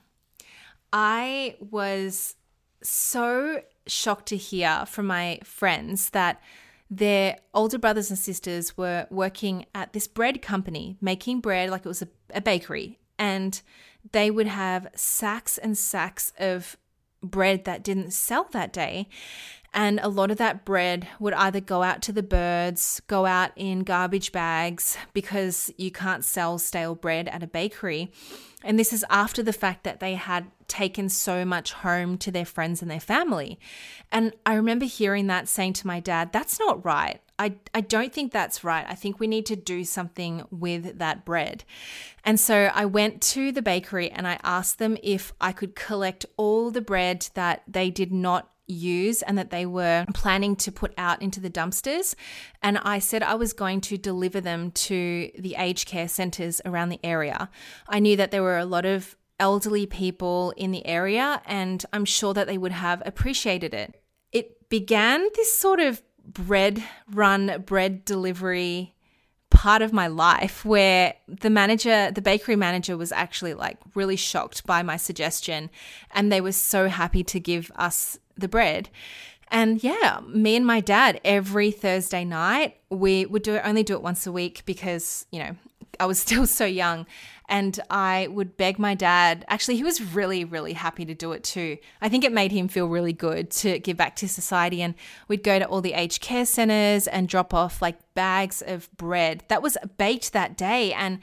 I 0.94 1.56
was 1.60 2.36
so 2.84 3.64
shocked 3.88 4.28
to 4.28 4.38
hear 4.38 4.86
from 4.86 5.08
my 5.08 5.40
friends 5.44 6.12
that 6.12 6.40
their 6.88 7.40
older 7.52 7.80
brothers 7.80 8.12
and 8.12 8.20
sisters 8.20 8.78
were 8.78 9.08
working 9.10 9.66
at 9.74 9.94
this 9.94 10.08
bread 10.08 10.44
company, 10.44 10.96
making 11.02 11.40
bread 11.40 11.72
like 11.72 11.88
it 11.88 11.90
was 11.90 12.04
a, 12.04 12.08
a 12.36 12.42
bakery. 12.42 13.00
And 13.18 13.60
they 14.12 14.30
would 14.30 14.46
have 14.46 14.90
sacks 14.94 15.58
and 15.58 15.76
sacks 15.76 16.34
of 16.38 16.78
bread 17.22 17.66
that 17.66 17.84
didn't 17.84 18.12
sell 18.12 18.48
that 18.52 18.74
day. 18.74 19.08
And 19.74 20.00
a 20.02 20.10
lot 20.10 20.32
of 20.32 20.38
that 20.38 20.66
bread 20.66 21.08
would 21.20 21.34
either 21.34 21.60
go 21.60 21.84
out 21.84 22.02
to 22.04 22.12
the 22.12 22.24
birds, 22.24 23.02
go 23.08 23.26
out 23.26 23.52
in 23.56 23.84
garbage 23.84 24.32
bags 24.32 24.98
because 25.14 25.72
you 25.78 25.92
can't 25.92 26.26
sell 26.26 26.58
stale 26.58 26.96
bread 26.96 27.28
at 27.28 27.44
a 27.44 27.48
bakery. 27.48 28.12
And 28.64 28.78
this 28.78 28.92
is 28.92 29.06
after 29.10 29.42
the 29.44 29.54
fact 29.54 29.84
that 29.84 30.00
they 30.00 30.16
had 30.16 30.48
taken 30.68 31.08
so 31.10 31.46
much 31.46 31.72
home 31.72 32.18
to 32.20 32.32
their 32.32 32.46
friends 32.46 32.82
and 32.82 32.90
their 32.90 33.00
family. 33.00 33.60
And 34.12 34.34
I 34.46 34.56
remember 34.56 34.86
hearing 34.86 35.28
that 35.28 35.48
saying 35.48 35.74
to 35.74 35.88
my 35.88 36.00
dad, 36.00 36.32
that's 36.34 36.60
not 36.60 36.84
right. 36.84 37.22
I, 37.38 37.56
I 37.74 37.80
don't 37.80 38.12
think 38.12 38.34
that's 38.34 38.66
right. 38.66 38.86
I 38.88 38.96
think 38.96 39.20
we 39.20 39.28
need 39.28 39.46
to 39.46 39.56
do 39.56 39.86
something 39.86 40.44
with 40.52 41.00
that 41.00 41.24
bread. 41.24 41.64
And 42.26 42.38
so 42.38 42.70
I 42.74 42.86
went 42.86 43.22
to 43.22 43.54
the 43.54 43.62
bakery 43.62 44.12
and 44.12 44.28
I 44.28 44.40
asked 44.44 44.78
them 44.78 44.98
if 45.02 45.32
I 45.40 45.54
could 45.54 45.74
collect 45.74 46.26
all 46.36 46.70
the 46.70 46.82
bread 46.82 47.30
that 47.36 47.64
they 47.66 47.90
did 47.90 48.12
not 48.12 48.50
use 48.72 49.22
and 49.22 49.38
that 49.38 49.50
they 49.50 49.66
were 49.66 50.06
planning 50.14 50.56
to 50.58 50.72
put 50.72 50.94
out 50.98 51.22
into 51.22 51.40
the 51.40 51.50
dumpsters. 51.50 52.16
And 52.62 52.78
I 52.80 53.00
said 53.00 53.24
I 53.24 53.36
was 53.36 53.54
going 53.54 53.82
to 53.82 53.98
deliver 53.98 54.40
them 54.40 54.72
to 54.72 55.32
the 55.38 55.56
aged 55.58 55.88
care 55.88 56.08
centres 56.08 56.62
around 56.66 56.90
the 56.90 57.00
area. 57.04 57.50
I 57.88 58.00
knew 58.00 58.16
that 58.18 58.32
there 58.32 58.44
were 58.44 58.58
a 58.58 58.66
lot 58.66 58.86
of 58.86 59.16
elderly 59.40 59.86
people 59.86 60.54
in 60.58 60.72
the 60.72 60.86
area, 60.86 61.42
and 61.46 61.86
I'm 61.94 62.06
sure 62.06 62.34
that 62.34 62.48
they 62.48 62.58
would 62.58 62.74
have 62.74 63.02
appreciated 63.06 63.74
it. 63.74 64.02
It 64.32 64.70
began 64.70 65.26
this 65.36 65.52
sort 65.54 65.80
of 65.80 66.02
bread 66.26 66.84
run, 67.12 67.64
bread 67.66 68.06
delivery 68.06 68.96
part 69.60 69.82
of 69.82 69.92
my 69.92 70.08
life 70.08 70.64
where 70.64 71.14
the 71.28 71.50
manager, 71.50 72.12
the 72.12 72.22
bakery 72.22 72.56
manager, 72.56 72.96
was 72.96 73.12
actually 73.12 73.54
like 73.54 73.78
really 73.94 74.16
shocked 74.16 74.66
by 74.66 74.82
my 74.82 74.96
suggestion 74.96 75.70
and 76.12 76.32
they 76.32 76.40
were 76.40 76.54
so 76.54 76.88
happy 76.88 77.26
to 77.26 77.42
give 77.42 77.70
us 77.76 78.18
the 78.38 78.48
bread. 78.48 78.88
And 79.50 79.84
yeah, 79.84 80.22
me 80.26 80.56
and 80.56 80.66
my 80.66 80.80
dad 80.80 81.20
every 81.26 81.72
Thursday 81.72 82.24
night, 82.24 82.78
we 82.90 83.26
would 83.26 83.44
do 83.44 83.56
it, 83.56 83.64
only 83.66 83.84
do 83.84 83.96
it 83.96 84.02
once 84.02 84.26
a 84.26 84.32
week 84.32 84.64
because, 84.66 85.26
you 85.30 85.40
know, 85.40 85.58
I 86.00 86.06
was 86.06 86.20
still 86.26 86.48
so 86.48 86.66
young 86.66 87.06
and 87.50 87.80
I 87.90 88.28
would 88.32 88.56
beg 88.56 88.80
my 88.80 88.94
dad. 88.96 89.44
Actually, 89.48 89.78
he 89.78 89.84
was 89.84 90.02
really, 90.02 90.46
really 90.46 90.74
happy 90.74 91.04
to 91.06 91.14
do 91.14 91.32
it 91.34 91.44
too. 91.44 91.78
I 92.02 92.08
think 92.08 92.24
it 92.24 92.32
made 92.32 92.52
him 92.52 92.68
feel 92.68 92.88
really 92.88 93.14
good 93.14 93.50
to 93.52 93.80
give 93.80 93.98
back 93.98 94.16
to 94.18 94.30
society. 94.30 94.82
And 94.82 94.96
we'd 95.28 95.44
go 95.44 95.60
to 95.60 95.66
all 95.66 95.82
the 95.82 95.94
aged 95.94 96.22
care 96.22 96.46
centers 96.46 97.08
and 97.08 97.28
drop 97.28 97.54
off 97.54 97.82
like 97.82 97.98
bags 98.14 98.62
of 98.66 98.90
bread 98.96 99.44
that 99.48 99.62
was 99.62 99.78
baked 99.98 100.32
that 100.34 100.56
day. 100.56 100.94
And 100.94 101.20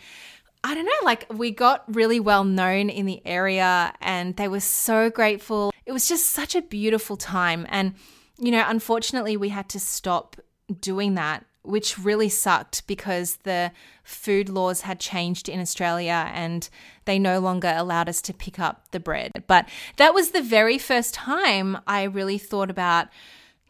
I 0.65 0.75
don't 0.75 0.85
know, 0.85 1.05
like 1.05 1.33
we 1.33 1.53
got 1.53 1.85
really 1.95 2.19
well 2.19 2.43
known 2.43 2.91
in 2.91 3.07
the 3.07 3.23
area 3.25 3.95
and 4.01 4.37
they 4.37 4.49
were 4.49 4.61
so 4.61 5.09
grateful. 5.11 5.73
It 5.87 5.93
was 5.93 6.09
just 6.09 6.31
such 6.31 6.57
a 6.57 6.63
beautiful 6.63 7.17
time. 7.17 7.67
And, 7.69 7.95
you 8.39 8.51
know, 8.51 8.65
unfortunately, 8.67 9.37
we 9.37 9.51
had 9.51 9.69
to 9.71 9.81
stop 9.81 10.37
doing 10.81 11.15
that 11.15 11.47
which 11.67 11.99
really 11.99 12.29
sucked 12.29 12.87
because 12.87 13.37
the 13.43 13.73
food 14.03 14.49
laws 14.49 14.83
had 14.83 15.01
changed 15.01 15.49
in 15.49 15.61
Australia 15.61 16.31
and 16.33 16.69
they 17.05 17.19
no 17.19 17.41
longer 17.41 17.73
allowed 17.77 18.09
us 18.09 18.21
to 18.23 18.33
pick 18.33 18.59
up 18.59 18.91
the 18.93 19.01
bread. 19.01 19.33
But 19.47 19.69
that 19.97 20.15
was 20.15 20.31
the 20.31 20.43
very 20.43 20.79
first 20.79 21.15
time 21.15 21.79
I 21.87 22.05
really 22.05 22.39
thought 22.39 22.71
about 22.71 23.09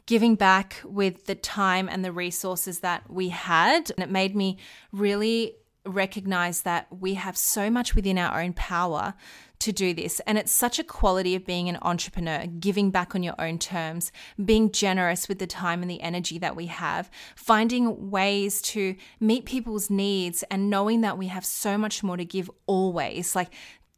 giving 0.06 0.36
back 0.36 0.80
with 0.84 1.26
the 1.26 1.34
time 1.34 1.88
and 1.88 2.04
the 2.04 2.12
resources 2.12 2.80
that 2.80 3.10
we 3.10 3.30
had. 3.30 3.90
And 3.90 4.04
it 4.04 4.10
made 4.10 4.36
me 4.36 4.58
really 4.92 5.54
recognize 5.86 6.62
that 6.62 6.86
we 6.90 7.14
have 7.14 7.36
so 7.36 7.70
much 7.70 7.94
within 7.94 8.18
our 8.18 8.40
own 8.40 8.52
power 8.52 9.14
to 9.58 9.72
do 9.72 9.94
this. 9.94 10.20
And 10.26 10.36
it's 10.38 10.52
such 10.52 10.78
a 10.78 10.84
quality 10.84 11.34
of 11.34 11.46
being 11.46 11.68
an 11.68 11.78
entrepreneur, 11.82 12.46
giving 12.46 12.90
back 12.90 13.14
on 13.14 13.22
your 13.22 13.34
own 13.38 13.58
terms, 13.58 14.12
being 14.44 14.70
generous 14.70 15.28
with 15.28 15.38
the 15.38 15.46
time 15.46 15.82
and 15.82 15.90
the 15.90 16.02
energy 16.02 16.38
that 16.38 16.56
we 16.56 16.66
have, 16.66 17.10
finding 17.34 18.10
ways 18.10 18.60
to 18.62 18.96
meet 19.20 19.44
people's 19.44 19.88
needs, 19.88 20.42
and 20.50 20.68
knowing 20.70 21.00
that 21.00 21.18
we 21.18 21.28
have 21.28 21.44
so 21.44 21.78
much 21.78 22.02
more 22.02 22.16
to 22.16 22.24
give 22.24 22.50
always. 22.66 23.34
Like 23.34 23.52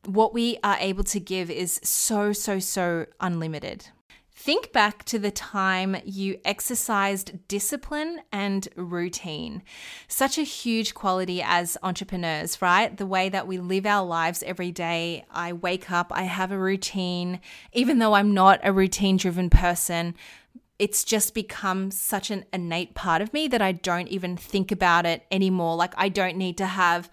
what 0.04 0.32
we 0.32 0.58
are 0.62 0.76
able 0.78 1.04
to 1.04 1.20
give 1.20 1.50
is 1.50 1.80
so, 1.82 2.32
so, 2.32 2.58
so 2.58 3.06
unlimited. 3.20 3.88
Think 4.48 4.72
back 4.72 5.04
to 5.04 5.18
the 5.18 5.30
time 5.30 5.94
you 6.06 6.40
exercised 6.42 7.46
discipline 7.48 8.20
and 8.32 8.66
routine. 8.76 9.62
Such 10.06 10.38
a 10.38 10.42
huge 10.42 10.94
quality 10.94 11.42
as 11.42 11.76
entrepreneurs, 11.82 12.62
right? 12.62 12.96
The 12.96 13.04
way 13.04 13.28
that 13.28 13.46
we 13.46 13.58
live 13.58 13.84
our 13.84 14.06
lives 14.06 14.42
every 14.42 14.72
day. 14.72 15.26
I 15.30 15.52
wake 15.52 15.90
up, 15.90 16.10
I 16.14 16.22
have 16.22 16.50
a 16.50 16.58
routine, 16.58 17.40
even 17.74 17.98
though 17.98 18.14
I'm 18.14 18.32
not 18.32 18.60
a 18.62 18.72
routine 18.72 19.18
driven 19.18 19.50
person. 19.50 20.14
It's 20.78 21.04
just 21.04 21.34
become 21.34 21.90
such 21.90 22.30
an 22.30 22.46
innate 22.50 22.94
part 22.94 23.20
of 23.20 23.34
me 23.34 23.48
that 23.48 23.60
I 23.60 23.72
don't 23.72 24.08
even 24.08 24.38
think 24.38 24.72
about 24.72 25.04
it 25.04 25.26
anymore. 25.30 25.76
Like, 25.76 25.92
I 25.98 26.08
don't 26.08 26.38
need 26.38 26.56
to 26.56 26.66
have 26.66 27.10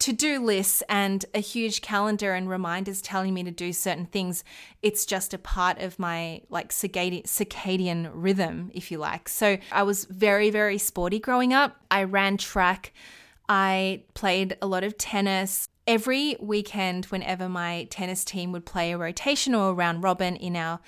to 0.00 0.12
do 0.12 0.44
lists 0.44 0.82
and 0.88 1.24
a 1.34 1.40
huge 1.40 1.82
calendar 1.82 2.32
and 2.32 2.48
reminders 2.48 3.02
telling 3.02 3.34
me 3.34 3.42
to 3.42 3.50
do 3.50 3.72
certain 3.72 4.06
things. 4.06 4.44
It's 4.80 5.04
just 5.04 5.34
a 5.34 5.38
part 5.38 5.78
of 5.78 5.98
my 5.98 6.42
like 6.50 6.70
circadian 6.70 8.10
rhythm, 8.12 8.70
if 8.72 8.92
you 8.92 8.98
like. 8.98 9.28
So 9.28 9.58
I 9.72 9.82
was 9.82 10.04
very, 10.04 10.50
very 10.50 10.78
sporty 10.78 11.18
growing 11.18 11.52
up. 11.52 11.76
I 11.90 12.04
ran 12.04 12.36
track, 12.36 12.92
I 13.48 14.02
played 14.14 14.56
a 14.62 14.66
lot 14.66 14.84
of 14.84 14.98
tennis. 14.98 15.68
Every 15.86 16.36
weekend, 16.38 17.06
whenever 17.06 17.48
my 17.48 17.88
tennis 17.90 18.24
team 18.24 18.52
would 18.52 18.66
play 18.66 18.92
a 18.92 18.98
rotation 18.98 19.54
or 19.54 19.70
a 19.70 19.74
round 19.74 20.02
robin 20.02 20.36
in 20.36 20.54
our 20.54 20.80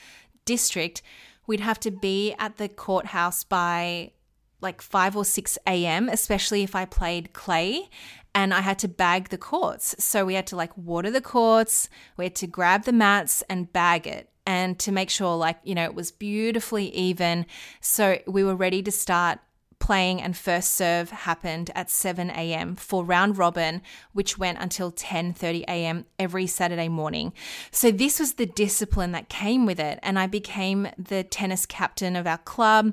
district, 0.44 1.02
we'd 1.46 1.60
have 1.60 1.80
to 1.80 1.90
be 1.90 2.34
at 2.38 2.58
the 2.58 2.68
courthouse 2.68 3.42
by 3.42 4.12
like 4.60 4.82
5 4.82 5.16
or 5.16 5.24
6 5.24 5.58
a.m., 5.66 6.08
especially 6.08 6.62
if 6.62 6.74
I 6.74 6.84
played 6.84 7.32
clay 7.32 7.88
and 8.34 8.54
I 8.54 8.60
had 8.60 8.78
to 8.80 8.88
bag 8.88 9.28
the 9.28 9.38
courts. 9.38 9.94
So 9.98 10.24
we 10.24 10.34
had 10.34 10.46
to 10.48 10.56
like 10.56 10.76
water 10.76 11.10
the 11.10 11.20
courts, 11.20 11.88
we 12.16 12.24
had 12.24 12.34
to 12.36 12.46
grab 12.46 12.84
the 12.84 12.92
mats 12.92 13.42
and 13.48 13.72
bag 13.72 14.06
it 14.06 14.30
and 14.46 14.78
to 14.80 14.92
make 14.92 15.10
sure 15.10 15.36
like, 15.36 15.58
you 15.64 15.74
know, 15.74 15.84
it 15.84 15.94
was 15.94 16.10
beautifully 16.10 16.94
even. 16.94 17.46
So 17.80 18.18
we 18.26 18.44
were 18.44 18.56
ready 18.56 18.82
to 18.82 18.90
start 18.90 19.38
playing 19.78 20.20
and 20.20 20.36
first 20.36 20.74
serve 20.74 21.10
happened 21.10 21.70
at 21.74 21.90
7 21.90 22.30
a.m. 22.30 22.76
for 22.76 23.04
round 23.04 23.38
robin, 23.38 23.80
which 24.12 24.38
went 24.38 24.58
until 24.60 24.92
10:30 24.92 25.62
a.m. 25.62 26.04
every 26.18 26.46
Saturday 26.46 26.88
morning. 26.88 27.32
So 27.70 27.90
this 27.90 28.20
was 28.20 28.34
the 28.34 28.46
discipline 28.46 29.12
that 29.12 29.28
came 29.28 29.66
with 29.66 29.80
it 29.80 29.98
and 30.02 30.18
I 30.18 30.26
became 30.26 30.88
the 30.98 31.24
tennis 31.24 31.66
captain 31.66 32.14
of 32.14 32.26
our 32.26 32.38
club 32.38 32.92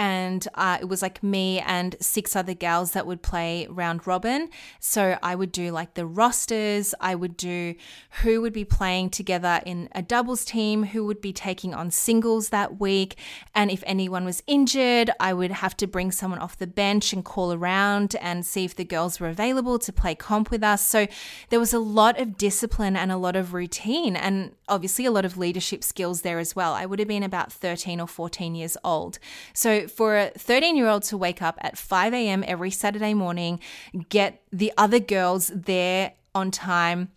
and 0.00 0.48
uh, 0.54 0.78
it 0.80 0.86
was 0.86 1.02
like 1.02 1.22
me 1.22 1.60
and 1.60 1.94
six 2.00 2.34
other 2.34 2.54
gals 2.54 2.92
that 2.92 3.06
would 3.06 3.20
play 3.20 3.66
round 3.68 4.06
robin. 4.06 4.48
So 4.78 5.18
I 5.22 5.34
would 5.34 5.52
do 5.52 5.72
like 5.72 5.92
the 5.92 6.06
rosters, 6.06 6.94
I 7.02 7.14
would 7.14 7.36
do 7.36 7.74
who 8.22 8.40
would 8.40 8.54
be 8.54 8.64
playing 8.64 9.10
together 9.10 9.60
in 9.66 9.90
a 9.92 10.00
doubles 10.00 10.42
team, 10.46 10.84
who 10.84 11.04
would 11.04 11.20
be 11.20 11.34
taking 11.34 11.74
on 11.74 11.90
singles 11.90 12.48
that 12.48 12.80
week, 12.80 13.16
and 13.54 13.70
if 13.70 13.84
anyone 13.86 14.24
was 14.24 14.42
injured, 14.46 15.10
I 15.20 15.34
would 15.34 15.50
have 15.50 15.76
to 15.76 15.86
bring 15.86 16.12
someone 16.12 16.40
off 16.40 16.56
the 16.56 16.66
bench 16.66 17.12
and 17.12 17.22
call 17.22 17.52
around 17.52 18.16
and 18.22 18.46
see 18.46 18.64
if 18.64 18.74
the 18.74 18.86
girls 18.86 19.20
were 19.20 19.28
available 19.28 19.78
to 19.80 19.92
play 19.92 20.14
comp 20.14 20.50
with 20.50 20.64
us. 20.64 20.80
So 20.80 21.08
there 21.50 21.60
was 21.60 21.74
a 21.74 21.78
lot 21.78 22.18
of 22.18 22.38
discipline 22.38 22.96
and 22.96 23.12
a 23.12 23.18
lot 23.18 23.36
of 23.36 23.52
routine, 23.52 24.16
and 24.16 24.52
obviously 24.66 25.04
a 25.04 25.10
lot 25.10 25.26
of 25.26 25.36
leadership 25.36 25.84
skills 25.84 26.22
there 26.22 26.38
as 26.38 26.56
well. 26.56 26.72
I 26.72 26.86
would 26.86 27.00
have 27.00 27.08
been 27.08 27.22
about 27.22 27.52
13 27.52 28.00
or 28.00 28.06
14 28.06 28.54
years 28.54 28.78
old. 28.82 29.18
So 29.52 29.88
for 29.90 30.16
a 30.16 30.30
13 30.30 30.76
year 30.76 30.88
old 30.88 31.02
to 31.04 31.16
wake 31.16 31.42
up 31.42 31.58
at 31.60 31.76
5 31.76 32.14
a.m. 32.14 32.44
every 32.46 32.70
Saturday 32.70 33.14
morning, 33.14 33.60
get 34.08 34.42
the 34.52 34.72
other 34.76 34.98
girls 34.98 35.50
there 35.54 36.12
on 36.34 36.50
time, 36.50 37.10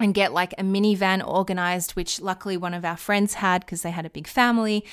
and 0.00 0.14
get 0.14 0.32
like 0.32 0.52
a 0.58 0.62
minivan 0.62 1.26
organized, 1.26 1.92
which 1.92 2.20
luckily 2.20 2.56
one 2.56 2.74
of 2.74 2.84
our 2.84 2.96
friends 2.96 3.34
had 3.34 3.62
because 3.62 3.82
they 3.82 3.90
had 3.90 4.06
a 4.06 4.10
big 4.10 4.26
family. 4.26 4.84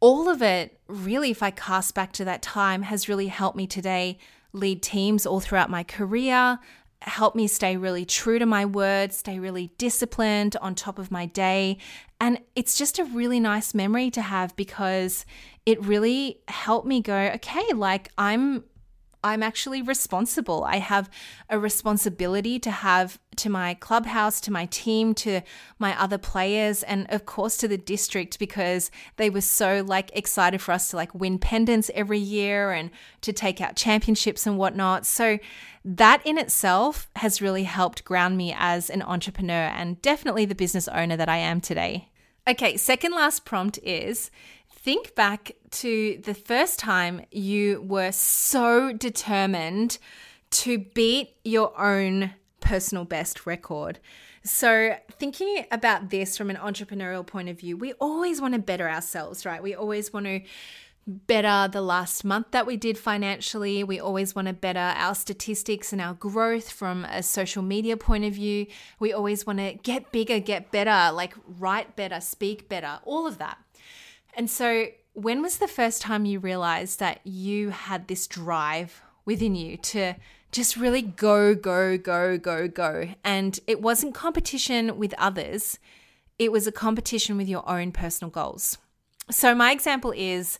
All 0.00 0.28
of 0.28 0.42
it, 0.42 0.80
really, 0.88 1.30
if 1.30 1.42
I 1.42 1.50
cast 1.50 1.94
back 1.94 2.12
to 2.14 2.24
that 2.24 2.42
time, 2.42 2.82
has 2.82 3.08
really 3.08 3.28
helped 3.28 3.56
me 3.56 3.66
today 3.66 4.18
lead 4.52 4.82
teams 4.82 5.26
all 5.26 5.40
throughout 5.40 5.70
my 5.70 5.84
career, 5.84 6.58
help 7.02 7.34
me 7.34 7.46
stay 7.46 7.76
really 7.76 8.04
true 8.04 8.38
to 8.38 8.46
my 8.46 8.64
word, 8.64 9.12
stay 9.12 9.38
really 9.38 9.72
disciplined 9.78 10.56
on 10.60 10.74
top 10.74 10.98
of 10.98 11.10
my 11.10 11.26
day. 11.26 11.78
And 12.20 12.40
it's 12.54 12.76
just 12.76 12.98
a 12.98 13.04
really 13.04 13.40
nice 13.40 13.74
memory 13.74 14.10
to 14.10 14.22
have 14.22 14.54
because 14.56 15.24
it 15.64 15.82
really 15.84 16.40
helped 16.48 16.86
me 16.86 17.00
go, 17.00 17.16
okay, 17.34 17.72
like 17.74 18.10
I'm 18.18 18.64
I'm 19.22 19.42
actually 19.42 19.82
responsible. 19.82 20.64
I 20.64 20.76
have 20.76 21.10
a 21.48 21.58
responsibility 21.58 22.58
to 22.60 22.70
have 22.70 23.18
to 23.36 23.50
my 23.50 23.74
clubhouse, 23.74 24.40
to 24.42 24.50
my 24.50 24.66
team, 24.66 25.14
to 25.14 25.42
my 25.78 26.00
other 26.00 26.18
players, 26.18 26.82
and 26.82 27.06
of 27.10 27.26
course 27.26 27.56
to 27.58 27.68
the 27.68 27.78
district 27.78 28.38
because 28.38 28.90
they 29.16 29.30
were 29.30 29.40
so 29.40 29.84
like 29.86 30.10
excited 30.14 30.60
for 30.60 30.72
us 30.72 30.88
to 30.88 30.96
like 30.96 31.14
win 31.14 31.38
pennants 31.38 31.90
every 31.94 32.18
year 32.18 32.72
and 32.72 32.90
to 33.20 33.32
take 33.32 33.60
out 33.60 33.76
championships 33.76 34.46
and 34.46 34.58
whatnot. 34.58 35.06
So 35.06 35.38
that 35.84 36.24
in 36.26 36.38
itself 36.38 37.08
has 37.16 37.42
really 37.42 37.64
helped 37.64 38.04
ground 38.04 38.36
me 38.36 38.54
as 38.56 38.90
an 38.90 39.02
entrepreneur 39.02 39.54
and 39.74 40.00
definitely 40.02 40.44
the 40.44 40.54
business 40.54 40.88
owner 40.88 41.16
that 41.16 41.28
I 41.28 41.38
am 41.38 41.60
today. 41.60 42.08
Okay, 42.48 42.76
second 42.76 43.12
last 43.12 43.44
prompt 43.44 43.78
is 43.82 44.30
think 44.82 45.14
back 45.14 45.52
to 45.70 46.20
the 46.24 46.34
first 46.34 46.78
time 46.78 47.22
you 47.30 47.82
were 47.82 48.12
so 48.12 48.92
determined 48.92 49.98
to 50.50 50.78
beat 50.78 51.36
your 51.44 51.78
own 51.80 52.32
personal 52.60 53.04
best 53.04 53.46
record. 53.46 53.98
So, 54.42 54.96
thinking 55.12 55.66
about 55.70 56.08
this 56.08 56.38
from 56.38 56.48
an 56.48 56.56
entrepreneurial 56.56 57.26
point 57.26 57.50
of 57.50 57.60
view, 57.60 57.76
we 57.76 57.92
always 57.94 58.40
want 58.40 58.54
to 58.54 58.60
better 58.60 58.88
ourselves, 58.88 59.44
right? 59.44 59.62
We 59.62 59.74
always 59.74 60.14
want 60.14 60.26
to 60.26 60.40
better 61.06 61.68
the 61.70 61.82
last 61.82 62.24
month 62.24 62.52
that 62.52 62.66
we 62.66 62.76
did 62.76 62.96
financially. 62.96 63.84
We 63.84 64.00
always 64.00 64.34
want 64.34 64.48
to 64.48 64.54
better 64.54 64.78
our 64.78 65.14
statistics 65.14 65.92
and 65.92 66.00
our 66.00 66.14
growth 66.14 66.70
from 66.70 67.04
a 67.04 67.22
social 67.22 67.62
media 67.62 67.96
point 67.96 68.24
of 68.24 68.34
view. 68.34 68.66
We 68.98 69.12
always 69.12 69.46
want 69.46 69.58
to 69.58 69.74
get 69.74 70.10
bigger, 70.12 70.38
get 70.38 70.70
better, 70.70 71.14
like 71.14 71.34
write 71.46 71.96
better, 71.96 72.20
speak 72.20 72.68
better, 72.68 73.00
all 73.04 73.26
of 73.26 73.38
that. 73.38 73.58
And 74.34 74.48
so, 74.50 74.86
when 75.12 75.42
was 75.42 75.58
the 75.58 75.68
first 75.68 76.02
time 76.02 76.24
you 76.24 76.38
realized 76.38 77.00
that 77.00 77.20
you 77.24 77.70
had 77.70 78.08
this 78.08 78.26
drive 78.26 79.02
within 79.24 79.54
you 79.54 79.76
to 79.76 80.14
just 80.52 80.76
really 80.76 81.02
go, 81.02 81.54
go, 81.54 81.98
go, 81.98 82.38
go, 82.38 82.68
go? 82.68 83.08
And 83.24 83.58
it 83.66 83.82
wasn't 83.82 84.14
competition 84.14 84.98
with 84.98 85.14
others, 85.18 85.78
it 86.38 86.52
was 86.52 86.66
a 86.66 86.72
competition 86.72 87.36
with 87.36 87.48
your 87.48 87.68
own 87.68 87.92
personal 87.92 88.30
goals. 88.30 88.78
So, 89.30 89.54
my 89.54 89.72
example 89.72 90.12
is 90.16 90.58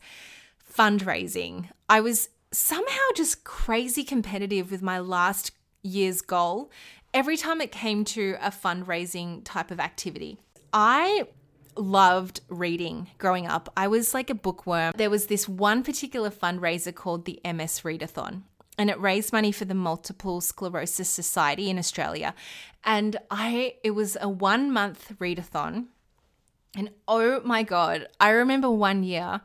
fundraising. 0.76 1.68
I 1.88 2.00
was 2.00 2.28
somehow 2.52 3.06
just 3.14 3.44
crazy 3.44 4.04
competitive 4.04 4.70
with 4.70 4.82
my 4.82 4.98
last 4.98 5.52
year's 5.82 6.20
goal 6.20 6.70
every 7.12 7.36
time 7.36 7.60
it 7.60 7.72
came 7.72 8.04
to 8.04 8.36
a 8.40 8.50
fundraising 8.50 9.42
type 9.44 9.70
of 9.70 9.80
activity. 9.80 10.38
I 10.72 11.26
loved 11.76 12.40
reading 12.48 13.08
growing 13.18 13.46
up. 13.46 13.72
I 13.76 13.88
was 13.88 14.14
like 14.14 14.30
a 14.30 14.34
bookworm. 14.34 14.92
There 14.96 15.10
was 15.10 15.26
this 15.26 15.48
one 15.48 15.82
particular 15.82 16.30
fundraiser 16.30 16.94
called 16.94 17.24
the 17.24 17.40
MS 17.44 17.80
Readathon 17.80 18.42
and 18.80 18.88
it 18.88 18.98
raised 18.98 19.30
money 19.30 19.52
for 19.52 19.66
the 19.66 19.74
Multiple 19.74 20.40
Sclerosis 20.40 21.08
Society 21.10 21.68
in 21.68 21.78
Australia. 21.78 22.34
And 22.82 23.18
I 23.30 23.74
it 23.84 23.90
was 23.90 24.16
a 24.20 24.28
1 24.28 24.72
month 24.72 25.12
readathon. 25.20 25.88
And 26.74 26.90
oh 27.06 27.40
my 27.44 27.62
god, 27.62 28.06
I 28.18 28.30
remember 28.30 28.70
one 28.70 29.02
year 29.02 29.42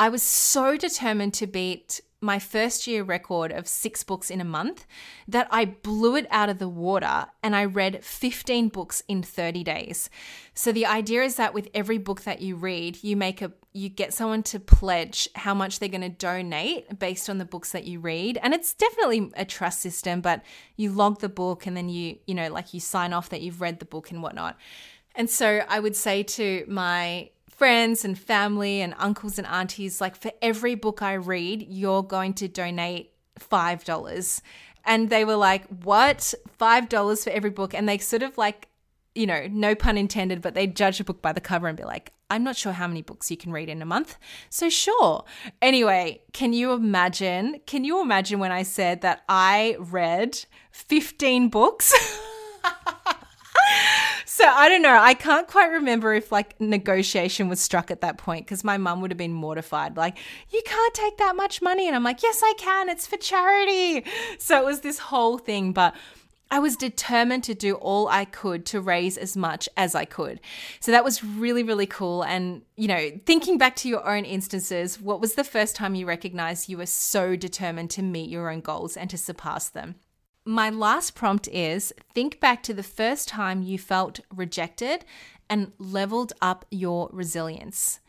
I 0.00 0.08
was 0.08 0.22
so 0.22 0.76
determined 0.76 1.34
to 1.34 1.46
beat 1.46 2.00
my 2.22 2.38
first 2.38 2.86
year 2.86 3.02
record 3.02 3.52
of 3.52 3.66
six 3.66 4.04
books 4.04 4.30
in 4.30 4.40
a 4.40 4.44
month 4.44 4.86
that 5.26 5.48
I 5.50 5.64
blew 5.64 6.16
it 6.16 6.26
out 6.30 6.48
of 6.48 6.58
the 6.58 6.68
water 6.68 7.26
and 7.42 7.56
I 7.56 7.64
read 7.64 8.04
15 8.04 8.68
books 8.68 9.02
in 9.08 9.22
30 9.22 9.64
days. 9.64 10.08
So 10.54 10.70
the 10.70 10.86
idea 10.86 11.22
is 11.22 11.36
that 11.36 11.52
with 11.52 11.68
every 11.74 11.98
book 11.98 12.22
that 12.22 12.40
you 12.40 12.56
read, 12.56 13.02
you 13.02 13.16
make 13.16 13.42
a 13.42 13.52
you 13.74 13.88
get 13.88 14.12
someone 14.12 14.42
to 14.42 14.60
pledge 14.60 15.28
how 15.34 15.54
much 15.54 15.78
they're 15.78 15.88
going 15.88 16.02
to 16.02 16.10
donate 16.10 16.98
based 16.98 17.30
on 17.30 17.38
the 17.38 17.44
books 17.44 17.72
that 17.72 17.84
you 17.84 18.00
read. 18.00 18.38
And 18.42 18.52
it's 18.52 18.74
definitely 18.74 19.30
a 19.34 19.46
trust 19.46 19.80
system, 19.80 20.20
but 20.20 20.42
you 20.76 20.92
log 20.92 21.20
the 21.20 21.30
book 21.30 21.64
and 21.66 21.74
then 21.74 21.88
you, 21.88 22.18
you 22.26 22.34
know, 22.34 22.52
like 22.52 22.74
you 22.74 22.80
sign 22.80 23.14
off 23.14 23.30
that 23.30 23.40
you've 23.40 23.62
read 23.62 23.78
the 23.78 23.86
book 23.86 24.10
and 24.10 24.22
whatnot. 24.22 24.58
And 25.14 25.28
so 25.28 25.62
I 25.68 25.80
would 25.80 25.96
say 25.96 26.22
to 26.22 26.66
my 26.68 27.30
friends 27.56 28.04
and 28.04 28.18
family 28.18 28.80
and 28.80 28.94
uncles 28.98 29.38
and 29.38 29.46
aunties, 29.46 30.00
like 30.00 30.16
for 30.16 30.32
every 30.40 30.74
book 30.74 31.02
I 31.02 31.14
read, 31.14 31.66
you're 31.68 32.02
going 32.02 32.34
to 32.34 32.48
donate 32.48 33.12
$5. 33.38 34.40
And 34.84 35.10
they 35.10 35.24
were 35.24 35.36
like, 35.36 35.66
What? 35.84 36.34
$5 36.60 37.24
for 37.24 37.30
every 37.30 37.50
book? 37.50 37.74
And 37.74 37.88
they 37.88 37.98
sort 37.98 38.22
of 38.22 38.36
like, 38.36 38.68
you 39.14 39.26
know, 39.26 39.46
no 39.50 39.74
pun 39.74 39.98
intended, 39.98 40.40
but 40.40 40.54
they 40.54 40.66
judge 40.66 40.98
a 40.98 41.04
book 41.04 41.20
by 41.22 41.32
the 41.32 41.40
cover 41.40 41.68
and 41.68 41.76
be 41.76 41.84
like, 41.84 42.12
I'm 42.30 42.44
not 42.44 42.56
sure 42.56 42.72
how 42.72 42.88
many 42.88 43.02
books 43.02 43.30
you 43.30 43.36
can 43.36 43.52
read 43.52 43.68
in 43.68 43.82
a 43.82 43.86
month. 43.86 44.16
So, 44.48 44.70
sure. 44.70 45.24
Anyway, 45.60 46.22
can 46.32 46.54
you 46.54 46.72
imagine? 46.72 47.60
Can 47.66 47.84
you 47.84 48.00
imagine 48.00 48.38
when 48.38 48.50
I 48.50 48.62
said 48.62 49.02
that 49.02 49.22
I 49.28 49.76
read 49.78 50.42
15 50.70 51.50
books? 51.50 51.92
So 54.34 54.46
I 54.46 54.70
don't 54.70 54.80
know. 54.80 54.98
I 54.98 55.12
can't 55.12 55.46
quite 55.46 55.66
remember 55.66 56.14
if 56.14 56.32
like 56.32 56.58
negotiation 56.58 57.50
was 57.50 57.60
struck 57.60 57.90
at 57.90 58.00
that 58.00 58.16
point 58.16 58.46
because 58.46 58.64
my 58.64 58.78
mum 58.78 59.02
would 59.02 59.10
have 59.10 59.18
been 59.18 59.34
mortified. 59.34 59.98
Like, 59.98 60.16
you 60.48 60.62
can't 60.64 60.94
take 60.94 61.18
that 61.18 61.36
much 61.36 61.60
money. 61.60 61.86
And 61.86 61.94
I'm 61.94 62.02
like, 62.02 62.22
yes, 62.22 62.40
I 62.42 62.54
can. 62.56 62.88
It's 62.88 63.06
for 63.06 63.18
charity. 63.18 64.06
So 64.38 64.58
it 64.58 64.64
was 64.64 64.80
this 64.80 64.98
whole 64.98 65.36
thing. 65.36 65.74
But 65.74 65.94
I 66.50 66.60
was 66.60 66.76
determined 66.76 67.44
to 67.44 67.54
do 67.54 67.74
all 67.74 68.08
I 68.08 68.24
could 68.24 68.64
to 68.66 68.80
raise 68.80 69.18
as 69.18 69.36
much 69.36 69.68
as 69.76 69.94
I 69.94 70.06
could. 70.06 70.40
So 70.80 70.92
that 70.92 71.04
was 71.04 71.22
really, 71.22 71.62
really 71.62 71.86
cool. 71.86 72.24
And, 72.24 72.62
you 72.74 72.88
know, 72.88 73.10
thinking 73.26 73.58
back 73.58 73.76
to 73.76 73.88
your 73.88 74.08
own 74.08 74.24
instances, 74.24 74.98
what 74.98 75.20
was 75.20 75.34
the 75.34 75.44
first 75.44 75.76
time 75.76 75.94
you 75.94 76.06
recognized 76.06 76.70
you 76.70 76.78
were 76.78 76.86
so 76.86 77.36
determined 77.36 77.90
to 77.90 78.02
meet 78.02 78.30
your 78.30 78.50
own 78.50 78.62
goals 78.62 78.96
and 78.96 79.10
to 79.10 79.18
surpass 79.18 79.68
them? 79.68 79.96
My 80.44 80.70
last 80.70 81.14
prompt 81.14 81.46
is 81.48 81.92
think 82.12 82.40
back 82.40 82.64
to 82.64 82.74
the 82.74 82.82
first 82.82 83.28
time 83.28 83.62
you 83.62 83.78
felt 83.78 84.18
rejected 84.34 85.04
and 85.48 85.70
leveled 85.78 86.32
up 86.42 86.64
your 86.68 87.08
resilience. 87.12 88.00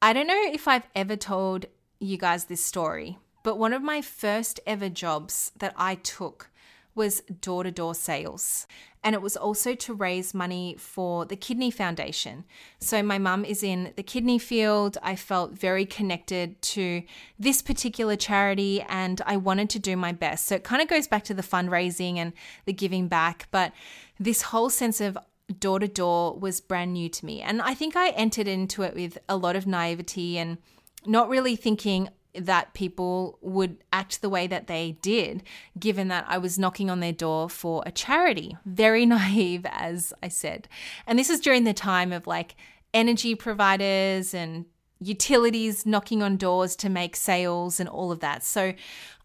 I 0.00 0.14
don't 0.14 0.26
know 0.26 0.42
if 0.46 0.66
I've 0.66 0.88
ever 0.94 1.14
told 1.14 1.66
you 2.00 2.16
guys 2.16 2.46
this 2.46 2.64
story, 2.64 3.18
but 3.42 3.58
one 3.58 3.74
of 3.74 3.82
my 3.82 4.00
first 4.00 4.60
ever 4.66 4.88
jobs 4.88 5.52
that 5.58 5.74
I 5.76 5.96
took 5.96 6.50
was 6.94 7.20
door 7.40 7.64
to 7.64 7.70
door 7.70 7.94
sales. 7.94 8.66
And 9.02 9.14
it 9.14 9.20
was 9.20 9.36
also 9.36 9.74
to 9.74 9.92
raise 9.92 10.32
money 10.32 10.76
for 10.78 11.26
the 11.26 11.36
Kidney 11.36 11.70
Foundation. 11.70 12.44
So, 12.78 13.02
my 13.02 13.18
mum 13.18 13.44
is 13.44 13.62
in 13.62 13.92
the 13.96 14.02
kidney 14.02 14.38
field. 14.38 14.96
I 15.02 15.14
felt 15.14 15.52
very 15.52 15.84
connected 15.84 16.62
to 16.62 17.02
this 17.38 17.60
particular 17.60 18.16
charity 18.16 18.80
and 18.82 19.20
I 19.26 19.36
wanted 19.36 19.68
to 19.70 19.78
do 19.78 19.94
my 19.96 20.12
best. 20.12 20.46
So, 20.46 20.54
it 20.54 20.64
kind 20.64 20.80
of 20.80 20.88
goes 20.88 21.06
back 21.06 21.24
to 21.24 21.34
the 21.34 21.42
fundraising 21.42 22.16
and 22.16 22.32
the 22.64 22.72
giving 22.72 23.08
back. 23.08 23.48
But 23.50 23.72
this 24.18 24.42
whole 24.42 24.70
sense 24.70 25.02
of 25.02 25.18
door 25.58 25.78
to 25.78 25.88
door 25.88 26.38
was 26.38 26.60
brand 26.60 26.94
new 26.94 27.10
to 27.10 27.26
me. 27.26 27.42
And 27.42 27.60
I 27.60 27.74
think 27.74 27.96
I 27.96 28.10
entered 28.10 28.48
into 28.48 28.82
it 28.82 28.94
with 28.94 29.18
a 29.28 29.36
lot 29.36 29.56
of 29.56 29.66
naivety 29.66 30.38
and 30.38 30.58
not 31.06 31.28
really 31.28 31.56
thinking, 31.56 32.08
that 32.34 32.74
people 32.74 33.38
would 33.40 33.78
act 33.92 34.20
the 34.20 34.28
way 34.28 34.46
that 34.46 34.66
they 34.66 34.98
did, 35.02 35.42
given 35.78 36.08
that 36.08 36.24
I 36.28 36.38
was 36.38 36.58
knocking 36.58 36.90
on 36.90 37.00
their 37.00 37.12
door 37.12 37.48
for 37.48 37.82
a 37.86 37.92
charity. 37.92 38.56
Very 38.64 39.06
naive, 39.16 39.66
as 39.66 40.12
I 40.22 40.28
said. 40.28 40.68
And 41.06 41.18
this 41.18 41.30
is 41.30 41.40
during 41.40 41.64
the 41.64 41.74
time 41.74 42.12
of 42.12 42.26
like 42.26 42.56
energy 42.92 43.34
providers 43.34 44.34
and 44.34 44.66
utilities 45.00 45.84
knocking 45.84 46.22
on 46.22 46.36
doors 46.36 46.76
to 46.76 46.88
make 46.88 47.16
sales 47.16 47.80
and 47.80 47.88
all 47.88 48.10
of 48.10 48.20
that. 48.20 48.42
So 48.42 48.74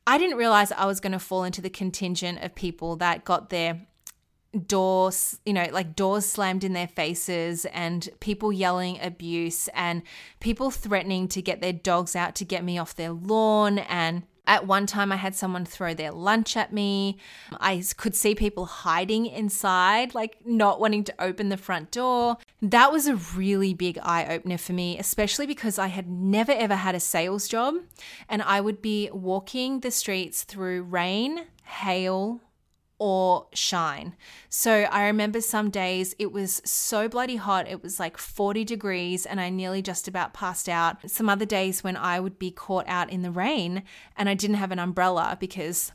I 0.06 0.18
didn't 0.18 0.38
realize 0.38 0.72
I 0.72 0.86
was 0.86 1.00
going 1.00 1.12
to 1.12 1.20
fall 1.20 1.44
into 1.44 1.62
the 1.62 1.70
contingent 1.70 2.44
of 2.44 2.56
people 2.56 2.96
that 2.98 3.26
got 3.26 3.50
their 3.50 3.86
doors, 4.68 5.40
you 5.46 5.54
know, 5.54 5.68
like 5.72 5.96
doors 5.96 6.26
slammed 6.26 6.64
in 6.64 6.74
their 6.74 6.88
faces 6.88 7.66
and 7.66 8.10
people 8.20 8.52
yelling 8.52 9.00
abuse 9.02 9.68
and 9.70 10.02
people 10.40 10.72
threatening 10.72 11.28
to 11.30 11.42
get 11.42 11.62
their 11.62 11.74
dogs 11.74 12.16
out 12.16 12.36
to 12.36 12.46
get 12.46 12.64
me 12.64 12.78
off 12.78 12.96
their 12.96 13.12
lawn 13.12 13.80
and 13.80 14.24
at 14.50 14.66
one 14.66 14.88
time, 14.88 15.12
I 15.12 15.16
had 15.16 15.36
someone 15.36 15.64
throw 15.64 15.94
their 15.94 16.12
lunch 16.12 16.58
at 16.58 16.74
me. 16.74 17.20
I 17.62 17.84
could 17.98 18.16
see 18.16 18.34
people 18.34 18.66
hiding 18.66 19.28
inside, 19.28 20.16
like 20.16 20.38
not 20.44 20.80
wanting 20.80 21.04
to 21.04 21.14
open 21.20 21.50
the 21.50 21.56
front 21.56 21.92
door. 21.92 22.38
That 22.60 22.92
was 22.92 23.06
a 23.06 23.16
really 23.16 23.76
big 23.76 24.00
eye 24.02 24.26
opener 24.26 24.58
for 24.58 24.74
me, 24.74 24.98
especially 24.98 25.46
because 25.46 25.78
I 25.78 25.88
had 25.88 26.10
never 26.10 26.52
ever 26.52 26.74
had 26.74 26.96
a 26.96 27.00
sales 27.00 27.48
job. 27.48 27.76
And 28.28 28.42
I 28.42 28.60
would 28.60 28.82
be 28.82 29.12
walking 29.14 29.82
the 29.82 29.92
streets 29.92 30.44
through 30.44 30.82
rain, 30.82 31.46
hail, 31.66 32.42
or 33.00 33.48
shine. 33.54 34.16
So 34.50 34.84
I 34.84 35.08
remember 35.08 35.42
some 35.42 35.70
days 35.70 36.14
it 36.20 36.32
was 36.32 36.62
so 36.66 37.08
bloody 37.08 37.38
hot, 37.38 37.68
it 37.68 37.82
was 37.82 38.00
like 38.00 38.18
40 38.18 38.66
degrees, 38.66 39.26
and 39.26 39.40
I 39.40 39.50
nearly 39.50 39.82
just 39.82 40.08
about 40.08 40.34
passed 40.34 40.70
out. 40.70 41.10
Some 41.10 41.30
other 41.30 41.46
days 41.46 41.84
when 41.84 41.96
I 41.96 42.20
would 42.20 42.38
be 42.38 42.52
caught 42.52 42.88
out 42.88 43.10
in 43.10 43.22
the 43.22 43.32
rain 43.32 43.84
and 44.18 44.30
I 44.30 44.34
didn't 44.34 44.58
have 44.58 44.72
an 44.72 44.80
umbrella 44.80 45.38
because 45.40 45.94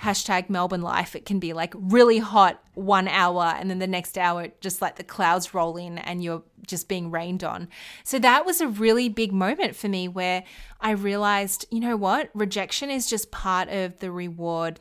hashtag 0.00 0.50
Melbourne 0.50 0.82
life, 0.82 1.16
it 1.16 1.24
can 1.24 1.38
be 1.38 1.52
like 1.52 1.74
really 1.76 2.18
hot 2.18 2.62
one 2.74 3.08
hour 3.08 3.54
and 3.56 3.70
then 3.70 3.78
the 3.78 3.86
next 3.86 4.18
hour, 4.18 4.48
just 4.60 4.82
like 4.82 4.96
the 4.96 5.04
clouds 5.04 5.54
roll 5.54 5.76
in 5.76 5.98
and 5.98 6.22
you're 6.22 6.42
just 6.66 6.88
being 6.88 7.10
rained 7.10 7.44
on. 7.44 7.68
So 8.04 8.18
that 8.18 8.44
was 8.44 8.60
a 8.60 8.68
really 8.68 9.08
big 9.08 9.32
moment 9.32 9.76
for 9.76 9.88
me 9.88 10.08
where 10.08 10.44
I 10.80 10.90
realized, 10.90 11.66
you 11.70 11.80
know 11.80 11.96
what? 11.96 12.30
Rejection 12.34 12.90
is 12.90 13.08
just 13.08 13.30
part 13.30 13.68
of 13.68 13.98
the 14.00 14.10
reward 14.10 14.80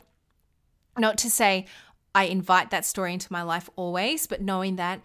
not 0.97 1.17
to 1.19 1.29
say 1.29 1.65
I 2.13 2.25
invite 2.25 2.71
that 2.71 2.86
story 2.86 3.13
into 3.13 3.31
my 3.31 3.41
life 3.41 3.69
always, 3.75 4.25
but 4.27 4.41
knowing 4.41 4.77
that 4.77 5.01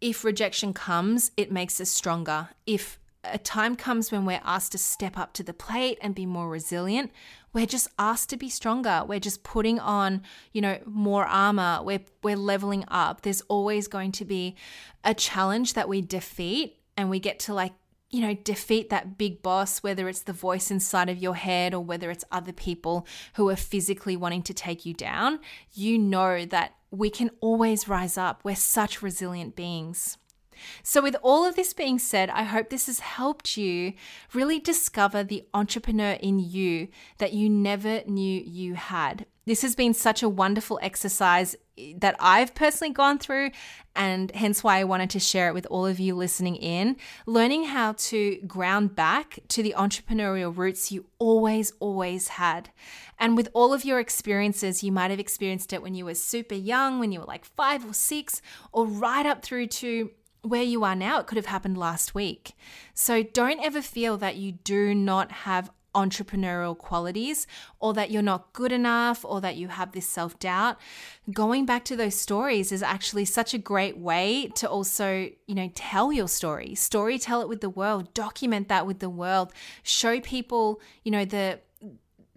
if 0.00 0.24
rejection 0.24 0.72
comes, 0.72 1.30
it 1.36 1.52
makes 1.52 1.80
us 1.80 1.90
stronger. 1.90 2.48
If 2.66 2.98
a 3.24 3.38
time 3.38 3.76
comes 3.76 4.10
when 4.10 4.24
we're 4.24 4.40
asked 4.44 4.72
to 4.72 4.78
step 4.78 5.18
up 5.18 5.32
to 5.34 5.42
the 5.42 5.52
plate 5.52 5.98
and 6.00 6.14
be 6.14 6.26
more 6.26 6.48
resilient, 6.48 7.12
we're 7.52 7.66
just 7.66 7.88
asked 7.98 8.30
to 8.30 8.36
be 8.36 8.48
stronger. 8.48 9.02
We're 9.06 9.20
just 9.20 9.42
putting 9.42 9.78
on, 9.78 10.22
you 10.52 10.60
know, 10.60 10.78
more 10.84 11.24
armor. 11.24 11.80
We're 11.82 12.04
we're 12.22 12.36
leveling 12.36 12.84
up. 12.88 13.22
There's 13.22 13.40
always 13.42 13.88
going 13.88 14.12
to 14.12 14.24
be 14.24 14.56
a 15.04 15.14
challenge 15.14 15.74
that 15.74 15.88
we 15.88 16.00
defeat 16.00 16.76
and 16.96 17.10
we 17.10 17.20
get 17.20 17.38
to 17.40 17.54
like 17.54 17.72
you 18.10 18.20
know, 18.20 18.34
defeat 18.34 18.88
that 18.90 19.18
big 19.18 19.42
boss, 19.42 19.82
whether 19.82 20.08
it's 20.08 20.22
the 20.22 20.32
voice 20.32 20.70
inside 20.70 21.10
of 21.10 21.18
your 21.18 21.34
head 21.34 21.74
or 21.74 21.80
whether 21.80 22.10
it's 22.10 22.24
other 22.32 22.52
people 22.52 23.06
who 23.34 23.48
are 23.50 23.56
physically 23.56 24.16
wanting 24.16 24.42
to 24.42 24.54
take 24.54 24.86
you 24.86 24.94
down, 24.94 25.40
you 25.74 25.98
know 25.98 26.44
that 26.46 26.74
we 26.90 27.10
can 27.10 27.30
always 27.40 27.88
rise 27.88 28.16
up. 28.16 28.40
We're 28.44 28.56
such 28.56 29.02
resilient 29.02 29.56
beings. 29.56 30.16
So, 30.82 31.02
with 31.02 31.16
all 31.22 31.44
of 31.44 31.54
this 31.54 31.72
being 31.72 31.98
said, 31.98 32.30
I 32.30 32.42
hope 32.42 32.70
this 32.70 32.86
has 32.86 33.00
helped 33.00 33.56
you 33.56 33.92
really 34.32 34.58
discover 34.58 35.22
the 35.22 35.46
entrepreneur 35.54 36.12
in 36.12 36.40
you 36.40 36.88
that 37.18 37.32
you 37.32 37.48
never 37.48 38.02
knew 38.06 38.40
you 38.40 38.74
had. 38.74 39.26
This 39.46 39.62
has 39.62 39.76
been 39.76 39.94
such 39.94 40.22
a 40.22 40.28
wonderful 40.28 40.80
exercise 40.82 41.54
that 41.98 42.16
I've 42.18 42.54
personally 42.54 42.92
gone 42.92 43.18
through, 43.18 43.50
and 43.94 44.30
hence 44.32 44.62
why 44.62 44.78
I 44.78 44.84
wanted 44.84 45.10
to 45.10 45.18
share 45.20 45.48
it 45.48 45.54
with 45.54 45.66
all 45.70 45.86
of 45.86 45.98
you 45.98 46.14
listening 46.14 46.56
in. 46.56 46.96
Learning 47.26 47.64
how 47.64 47.92
to 47.92 48.40
ground 48.46 48.94
back 48.94 49.40
to 49.48 49.62
the 49.62 49.74
entrepreneurial 49.76 50.56
roots 50.56 50.92
you 50.92 51.06
always, 51.18 51.72
always 51.80 52.28
had. 52.28 52.70
And 53.18 53.36
with 53.36 53.48
all 53.52 53.72
of 53.72 53.84
your 53.84 53.98
experiences, 53.98 54.84
you 54.84 54.92
might 54.92 55.10
have 55.10 55.20
experienced 55.20 55.72
it 55.72 55.82
when 55.82 55.94
you 55.94 56.04
were 56.04 56.14
super 56.14 56.54
young, 56.54 57.00
when 57.00 57.10
you 57.12 57.20
were 57.20 57.26
like 57.26 57.44
five 57.44 57.84
or 57.84 57.94
six, 57.94 58.40
or 58.72 58.86
right 58.86 59.26
up 59.26 59.42
through 59.42 59.66
to 59.66 60.10
where 60.42 60.62
you 60.62 60.84
are 60.84 60.94
now. 60.94 61.18
It 61.18 61.26
could 61.26 61.36
have 61.36 61.46
happened 61.46 61.76
last 61.76 62.14
week. 62.14 62.52
So 62.94 63.22
don't 63.22 63.60
ever 63.60 63.82
feel 63.82 64.16
that 64.18 64.36
you 64.36 64.52
do 64.52 64.94
not 64.94 65.32
have 65.32 65.70
entrepreneurial 65.94 66.76
qualities 66.76 67.46
or 67.80 67.94
that 67.94 68.10
you're 68.10 68.22
not 68.22 68.52
good 68.52 68.72
enough 68.72 69.24
or 69.24 69.40
that 69.40 69.56
you 69.56 69.68
have 69.68 69.92
this 69.92 70.08
self 70.08 70.38
doubt, 70.38 70.78
going 71.32 71.66
back 71.66 71.84
to 71.86 71.96
those 71.96 72.14
stories 72.14 72.72
is 72.72 72.82
actually 72.82 73.24
such 73.24 73.54
a 73.54 73.58
great 73.58 73.98
way 73.98 74.50
to 74.54 74.68
also, 74.68 75.30
you 75.46 75.54
know, 75.54 75.70
tell 75.74 76.12
your 76.12 76.28
story, 76.28 76.74
story 76.74 77.18
tell 77.18 77.40
it 77.40 77.48
with 77.48 77.60
the 77.60 77.70
world, 77.70 78.12
document 78.14 78.68
that 78.68 78.86
with 78.86 78.98
the 78.98 79.10
world, 79.10 79.52
show 79.82 80.20
people, 80.20 80.80
you 81.04 81.10
know, 81.10 81.24
the 81.24 81.60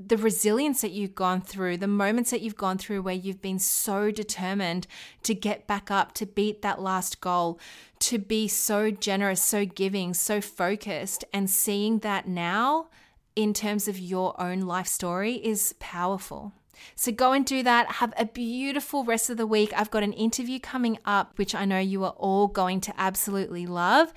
the 0.08 0.18
resilience 0.18 0.82
that 0.82 0.92
you've 0.92 1.16
gone 1.16 1.42
through, 1.42 1.78
the 1.78 1.88
moments 1.88 2.32
that 2.32 2.42
you've 2.42 2.56
gone 2.56 2.78
through 2.78 3.02
where 3.02 3.14
you've 3.14 3.42
been 3.42 3.60
so 3.60 4.12
determined 4.12 4.88
to 5.24 5.36
get 5.36 5.68
back 5.68 5.92
up, 5.92 6.14
to 6.14 6.26
beat 6.26 6.62
that 6.62 6.82
last 6.82 7.22
goal, 7.22 7.60
to 8.00 8.18
be 8.18 8.48
so 8.48 8.90
generous, 8.90 9.44
so 9.44 9.66
giving, 9.66 10.14
so 10.14 10.42
focused, 10.42 11.24
and 11.34 11.50
seeing 11.50 12.00
that 12.00 12.28
now 12.28 12.88
in 13.36 13.54
terms 13.54 13.88
of 13.88 13.98
your 14.00 14.40
own 14.42 14.62
life 14.62 14.88
story 14.88 15.36
is 15.36 15.74
powerful. 15.80 16.54
So 16.96 17.12
go 17.12 17.32
and 17.32 17.46
do 17.46 17.64
that. 17.64 17.88
Have 17.94 18.14
a 18.18 18.26
beautiful 18.26 19.04
rest 19.04 19.30
of 19.30 19.38
the 19.38 19.48
week. 19.48 19.72
I've 19.76 19.92
got 19.92 20.04
an 20.04 20.14
interview 20.14 20.60
coming 20.60 20.98
up, 21.06 21.38
which 21.38 21.54
I 21.54 21.66
know 21.66 21.80
you 21.80 22.04
are 22.04 22.16
all 22.18 22.48
going 22.48 22.82
to 22.82 22.94
absolutely 22.98 23.66
love. 23.66 24.14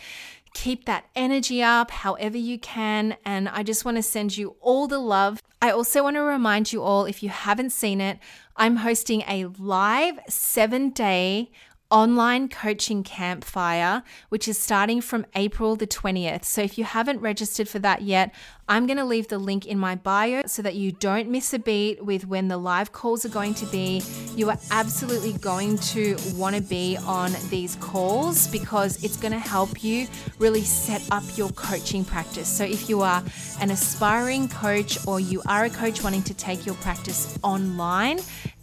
Keep 0.54 0.84
that 0.84 1.06
energy 1.16 1.62
up 1.62 1.90
however 1.90 2.38
you 2.38 2.58
can. 2.58 3.16
And 3.24 3.48
I 3.48 3.62
just 3.62 3.84
want 3.84 3.96
to 3.96 4.02
send 4.02 4.36
you 4.36 4.56
all 4.60 4.86
the 4.86 4.98
love. 4.98 5.42
I 5.60 5.70
also 5.70 6.02
want 6.02 6.16
to 6.16 6.22
remind 6.22 6.72
you 6.72 6.82
all 6.82 7.06
if 7.06 7.22
you 7.22 7.28
haven't 7.28 7.70
seen 7.70 8.00
it, 8.00 8.18
I'm 8.56 8.76
hosting 8.76 9.22
a 9.22 9.46
live 9.46 10.20
seven 10.28 10.90
day 10.90 11.50
online 11.94 12.48
coaching 12.48 13.04
campfire, 13.04 14.02
which 14.28 14.48
is 14.48 14.58
starting 14.58 15.00
from 15.00 15.24
April 15.36 15.76
the 15.76 15.86
20th. 15.86 16.44
So 16.44 16.60
if 16.60 16.76
you 16.76 16.82
haven't 16.82 17.20
registered 17.20 17.68
for 17.68 17.78
that 17.78 18.02
yet, 18.02 18.34
I'm 18.68 18.86
going 18.86 18.96
to 18.96 19.04
leave 19.04 19.28
the 19.28 19.38
link 19.38 19.64
in 19.64 19.78
my 19.78 19.94
bio 19.94 20.42
so 20.46 20.60
that 20.62 20.74
you 20.74 20.90
don't 20.90 21.28
miss 21.28 21.54
a 21.54 21.58
beat 21.58 22.04
with 22.04 22.26
when 22.26 22.48
the 22.48 22.56
live 22.56 22.90
calls 22.90 23.24
are 23.24 23.28
going 23.28 23.54
to 23.54 23.66
be. 23.66 24.02
You 24.34 24.50
are 24.50 24.58
absolutely 24.72 25.34
going 25.34 25.78
to 25.78 26.16
want 26.34 26.56
to 26.56 26.62
be 26.62 26.96
on 27.06 27.30
these 27.48 27.76
calls 27.76 28.48
because 28.48 29.04
it's 29.04 29.16
going 29.16 29.32
to 29.32 29.38
help 29.38 29.84
you 29.84 30.08
really 30.40 30.62
set 30.62 31.02
up 31.12 31.22
your 31.36 31.50
coaching 31.50 32.04
practice. 32.04 32.48
So 32.48 32.64
if 32.64 32.88
you 32.88 33.02
are 33.02 33.22
an 33.60 33.70
aspiring 33.70 34.48
coach 34.48 34.98
or 35.06 35.20
you 35.20 35.42
are 35.46 35.66
a 35.66 35.70
coach 35.70 36.02
wanting 36.02 36.22
to 36.24 36.34
take 36.34 36.66
your 36.66 36.74
practice 36.76 37.38
online, 37.44 38.18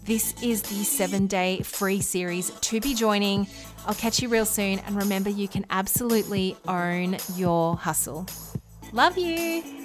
this 0.05 0.33
is 0.41 0.61
the 0.63 0.83
seven 0.83 1.27
day 1.27 1.61
free 1.61 2.01
series 2.01 2.49
to 2.49 2.79
be 2.79 2.93
joining. 2.93 3.47
I'll 3.85 3.95
catch 3.95 4.21
you 4.21 4.29
real 4.29 4.45
soon. 4.45 4.79
And 4.79 4.95
remember, 4.95 5.29
you 5.29 5.47
can 5.47 5.65
absolutely 5.69 6.57
own 6.67 7.17
your 7.35 7.75
hustle. 7.77 8.25
Love 8.93 9.17
you. 9.17 9.80